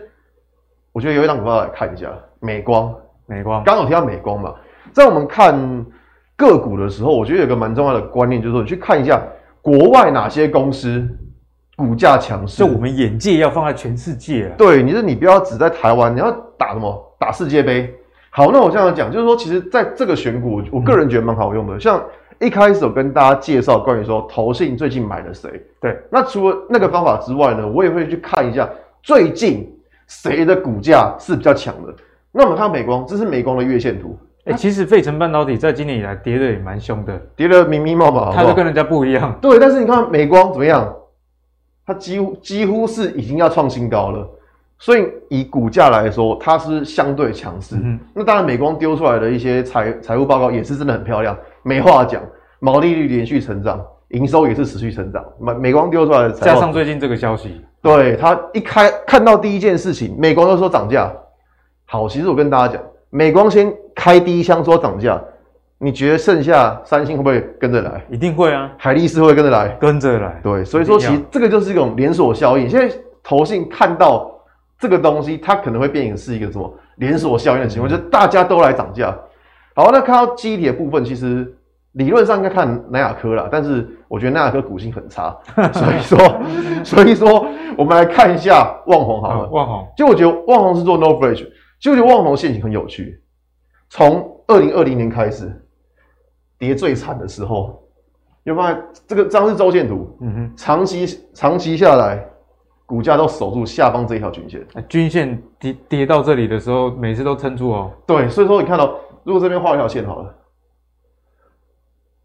[0.90, 2.92] 我觉得有一档股票来看一下，美光。
[3.26, 4.52] 美光刚有提到美光嘛，
[4.92, 5.86] 在我们看
[6.36, 9.22] 个股的时候，我觉得有个蛮重要的观念，就是说你去看一下。
[9.64, 11.08] 国外哪些公司
[11.82, 12.58] 股价强势？
[12.58, 14.54] 就我们眼界要放在全世界啊。
[14.56, 17.14] 对，你是你不要只在台湾，你要打什么？
[17.18, 17.92] 打世界杯。
[18.30, 21.74] 好，那我这样讲，就是说，其实在这个选股，我个人觉得蛮好用的。
[21.74, 22.00] 嗯、像
[22.38, 25.50] 一开始我跟大家介绍关于说投信最近买了谁？
[25.80, 25.98] 对。
[26.08, 28.68] 那除了那个方法之外呢，我也会去看一下
[29.02, 29.68] 最近
[30.06, 31.92] 谁的股价是比较强的。
[32.30, 34.16] 那我们看美光，这是美光的月线图。
[34.44, 39.36] 哎、欸，其实费城半导体在今年以来跌的也蛮凶的，跌的密密麻麻，它就跟人家不一样。
[39.40, 40.92] 对，但是你看美光怎么样？
[41.86, 44.28] 它几乎几乎是已经要创新高了，
[44.78, 47.76] 所以以股价来说，它是相对强势。
[47.76, 52.22] 嗯、那当然，美光丢出来的一些财财务报告也是真的很漂亮，没话讲，
[52.60, 55.24] 毛利率连续成长，营收也是持续成长。
[55.40, 61.12] 美美光丢出来的加上最近这个消息，对，它一开看到第一件事情，美光都说涨价。
[61.84, 62.82] 好，其实我跟大家讲。
[63.10, 65.22] 美光先开第一枪说涨价，
[65.84, 68.00] 你觉得剩下三星会不会跟着来？
[68.08, 68.70] 一定会啊！
[68.78, 70.40] 海力士会，跟着来，跟着来。
[70.40, 72.68] 对，所以说其实这个就是一种连锁效应。
[72.68, 74.30] 现在投信看到
[74.78, 79.12] 这个东西，它可能会变成是一个什么连锁效应的情况，嗯、就是大家都来涨价。
[79.74, 81.52] 好，那看到记忆体的部分，其实
[81.94, 85.36] 理论上应该看南亚科啦，但是我觉得南亚科股性很差，
[85.74, 86.40] 所以说，
[86.84, 87.44] 所以说
[87.76, 89.48] 我们来看一下旺宏好了。
[89.48, 91.44] 旺宏，就我觉得旺宏是做 No Bridge，
[91.80, 91.90] 就。
[91.90, 93.20] 我觉得旺宏现形很有趣，
[93.88, 95.50] 从二零二零年开始
[96.62, 97.82] 跌最惨的时候，
[98.44, 102.24] 有发现这个这张是周线图，嗯哼，长期长期下来，
[102.86, 107.90] 股价都守住下方这一条均线，均线跌跌到这里的时候，每次都撑住哦。
[108.06, 108.94] 对，所以说你看到，
[109.24, 110.34] 如果这边画一条线好了，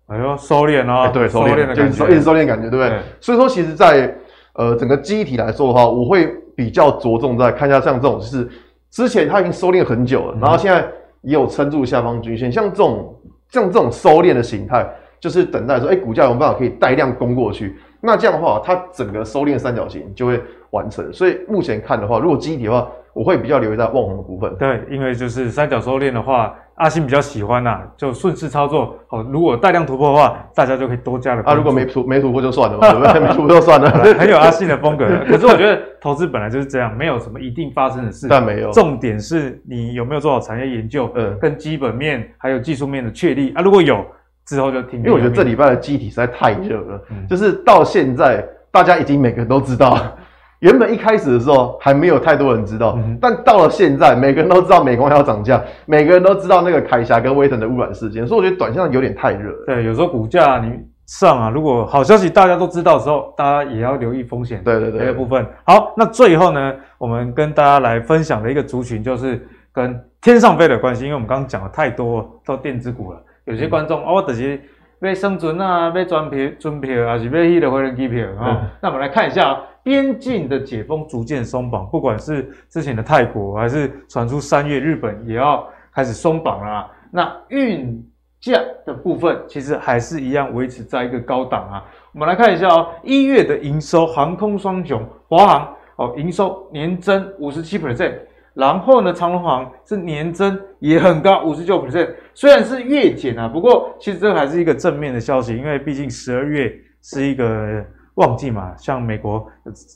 [0.06, 2.90] 哎呦，收敛哦，对，收敛的感觉，一直收敛感觉，对不对？
[2.90, 4.16] 对，所以说，其实在
[4.54, 8.48] 呃整个记忆体来说的话，我会比较着重在看一下像这种就是。
[8.90, 10.90] 之前它已经收敛很久了，然后现在
[11.22, 13.14] 也有撑住下方均线，像这种
[13.50, 14.86] 像这种收敛的形态，
[15.20, 17.76] 就是等待说，哎，股价有没有办法可以带量攻过去？
[18.02, 20.42] 那这样的话，它整个收敛三角形就会
[20.72, 21.12] 完成。
[21.12, 24.56] 所以目前看的话，如果基底的话，我会比较留意在旺宏的部分。
[24.58, 26.56] 对，因为就是三角收敛的话。
[26.78, 28.96] 阿信比较喜欢呐、啊，就顺势操作。
[29.08, 31.42] 好，如果大量突破的话，大家就可以多加了。
[31.44, 33.20] 啊，如果没突没突破就算了嘛，对不对？
[33.20, 35.08] 没突破就算了，很有阿信的风格。
[35.28, 38.28] 可是我觉得投资本来就是这样，没有什么一定发生的事。
[38.30, 43.62] 但没有，重点是你有没有做好产业研究，嗯，跟基本面还有技术面的确立啊。
[43.62, 44.06] 如果有，
[44.46, 45.00] 之后就听。
[45.00, 49.98] 因为我觉得这礼拜的记忆体实在太热了，嗯、就是到现在大家已经每个人都知道，
[50.60, 59.52] 原本一开始的时候还没有太多人知道，嗯、但到了现在，每个人都知道美光要涨价，每个人都知道那个凯霞跟威腾的污染事件，所以我觉得短线上有点太热。
[59.68, 60.74] 对，有时候股价你
[61.06, 64.64] 上啊，如果好消息大家都知道的时候，大家也要留意风险。
[64.64, 65.46] 对对对，这个部分。
[65.64, 74.60] 好，那最后呢，我们跟大家来分享的一个族群就是跟天上飞的关系，因为我们刚刚讲了太多都电子股了，有些观众、嗯、哦，这些。
[75.00, 78.62] 要生存啊，要转票、转票，还是要去的飞人机票啊？
[78.64, 86.90] 嗯、那我们来看一下啊边境的解封逐渐松绑，不管是之前的泰国，还是传出三月日本也要开始松绑了。
[87.12, 88.04] 那运
[88.42, 91.86] 价的部分其实还是一样维持在一个高档啊。
[92.14, 98.14] 我们来看一下哦，一月的营收，航空双雄华航哦，营收年增五十七 percent。
[98.54, 102.10] 然后呢，长荣航是年增也很高，五十九 percent。
[102.38, 106.72] 虽然是月减啊，不过其实这个还是一个正面的消息，因为毕竟十二月
[107.02, 107.84] 是一个
[108.14, 109.44] 旺季嘛，像美国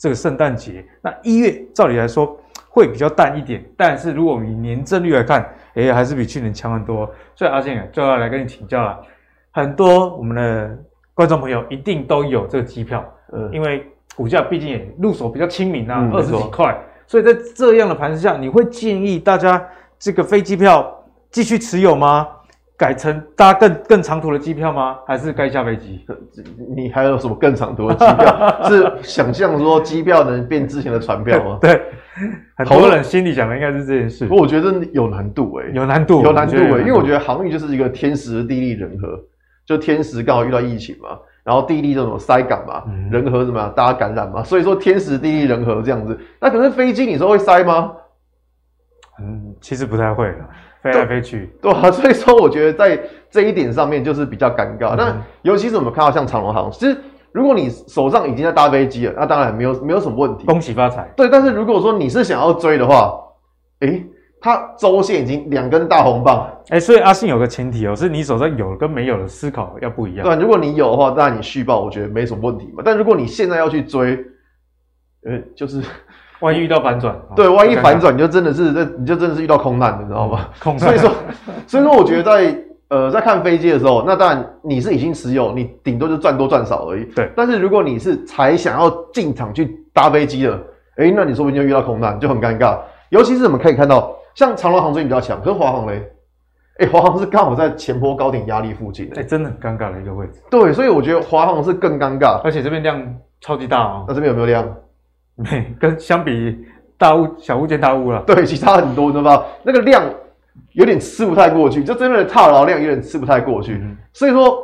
[0.02, 2.36] 这个圣诞节，那一月照理来说
[2.68, 3.64] 会比较淡一点。
[3.78, 7.08] 但是如果以年增率来看，诶，还是比去年强很多。
[7.36, 9.00] 所以阿信就要来跟你请教了，
[9.52, 10.76] 很多我们的
[11.14, 13.86] 观众朋友一定都有这个机票，呃，因为
[14.16, 16.76] 股价毕竟也入手比较亲民啊，二十几块。
[17.06, 19.64] 所以在这样的盘势下，你会建议大家
[20.00, 21.01] 这个飞机票
[21.32, 22.28] 继续持有吗？
[22.78, 24.98] 改成搭更更长途的机票吗？
[25.06, 26.04] 还是该下飞机？
[26.76, 28.64] 你还有什么更长途的机票？
[28.68, 31.58] 是想象说机票能变之前的船票吗？
[31.62, 31.80] 对，
[32.58, 34.26] 很多人心里想的应该是这件事。
[34.26, 39.20] 不过我觉得有难度诶、欸，有难度，有难度诶、欸，因为我觉得航运就是一个天时地利人和，
[39.64, 41.10] 就天时刚好遇到疫情嘛。
[41.44, 46.16] 然后地利这种塞港嘛，嗯、人和什么大家感染嘛，所以说天时地利人和这样子。
[46.40, 47.94] 那可是飞机，你说会塞吗？
[49.20, 50.34] 嗯，其实不太会，
[50.82, 51.54] 飞来飞去。
[51.62, 54.96] 对啊， 所以说我觉得在这一点上面就是比较尴尬。
[54.96, 56.98] 那、嗯、尤其是我们看到像长隆航，其实
[57.32, 61.10] 如果你手上已经在搭飞机了，那当然没有没有什么问题，恭喜发财。
[61.16, 63.14] 对，但是如果说你是想要追的话，
[63.80, 64.06] 诶
[64.44, 70.26] 它周线已经两根大红棒，哎、欸，所以阿信有个前提哦，是你手上有跟没有的思考要不一样。
[70.26, 72.82] 对，如果你有的话，当然你续报，我觉得没什么问题嘛。
[72.84, 74.18] 但如果你现在要去追，
[75.26, 75.80] 呃，就是
[76.42, 80.50] 万一遇到反转，对，万一反转，你就真的是，你就真的是遇到空难，你知道吗？
[80.60, 80.80] 空难。
[80.90, 81.12] 所以说，
[81.66, 82.56] 所以说，我觉得在
[82.90, 87.06] 呃，在看飞机的时候，那当然你是已经持有，你顶多就赚多赚少而已。
[87.16, 87.32] 对。
[87.36, 90.54] 但是如果你是才想要进场去搭飞机的，
[90.98, 92.78] 哎、欸，那你说不定就遇到空难，就很尴尬。
[93.10, 94.16] 尤其是我们可以看到。
[94.34, 96.10] 像长荣航最近比较强，可是华航嘞，
[96.80, 100.42] 哎、欸，华航是刚好在前坡高点压力附近，哎、欸，真的很尴尬的一个位置。
[100.50, 102.98] 对，所以我觉得华航是更尴尬，而且这边量
[103.42, 104.06] 超级大哦。
[104.08, 104.66] 那这边有没有量？
[105.36, 106.66] 没， 跟相比
[106.98, 108.22] 大物小巫见大巫了。
[108.28, 109.46] 对，其他很多，你知道吧？
[109.64, 110.04] 那个量
[110.74, 113.80] 有点吃不太过去，就这边的套牢量有点吃不太过去。
[113.82, 114.58] 嗯、所以说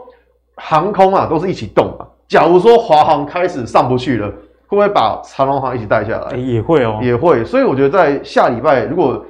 [0.55, 2.07] 航空啊都是一起动啊。
[2.27, 4.27] 假如说华航开始上不去了，
[4.67, 6.31] 会不会把长龙航一起带下来？
[6.31, 7.43] 欸、也会哦，也会。
[7.45, 9.25] 所以我觉得在下礼拜如果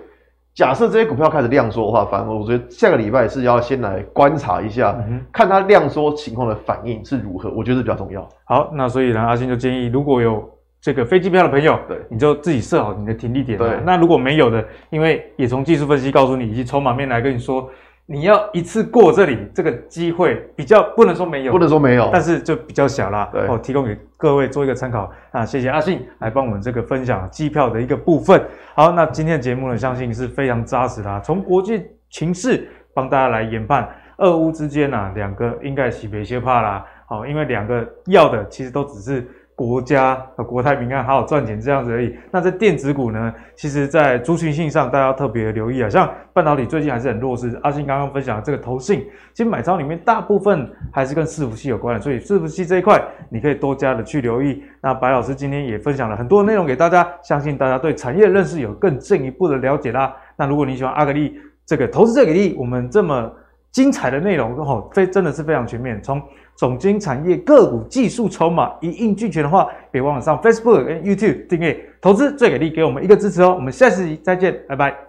[0.55, 8.27] 假设这些股票开始量缩的话，反而我觉得下个礼拜是要先来观察一下，嗯、看它量缩情况的反应是如何，我觉得是比较重要。
[8.45, 10.43] 好，那所以呢，阿信就建议，如果有
[10.81, 13.57] 这个飞机票的朋友，对，你就自己设好你的停利点。
[13.57, 17.69] 对，那如果没有的，因为也从技术分析告诉你，以及筹码面来跟你说。
[18.09, 23.27] 你要一次过这里，这个机会比较不能说没有，不能说没有，但是就比较小啦。
[23.33, 25.11] 对，哦，提供给各位做一个参考。
[25.31, 28.41] 啊谢谢阿信来帮我们这个分享机票的一个部分。
[28.75, 31.19] 好，那今天的节目呢，相信是非常扎实的啊。
[31.19, 36.85] 从国际情势帮大家来研判，俄乌之间啊，两个应该是别些怕啦。
[37.07, 39.27] 好，因为两个要的其实都只是。
[39.57, 42.15] 国家和国泰民安，好好赚钱这样子而已。
[42.29, 43.33] 那在电子股呢？
[43.55, 45.89] 其实，在族群性上，大家特别留意啊。
[45.89, 47.59] 像半导体最近还是很弱势。
[47.63, 49.03] 阿信刚刚分享的这个投信，
[49.33, 54.61] 其实买超里面大部分还是跟伺服器有关的，所以伺服器这一块你可以多加的去留意。
[54.79, 60.15] 那白老师今天也分享了很多内容给大家，相信大家对产业认识有更进一步的了解啦。
[60.35, 61.35] 那如果你喜欢阿格力
[61.65, 63.33] 这个投资最给力，我们这么
[63.71, 66.21] 精彩的内容哦，非真的是非常全面，从。
[66.57, 73.53] 总经产业个股技术筹码一应俱全的话，别忘了上 Facebook 跟 YouTube 订阅，投资最给力，给我们一个支持哦。
[73.55, 75.06] 我们下期再见，拜拜。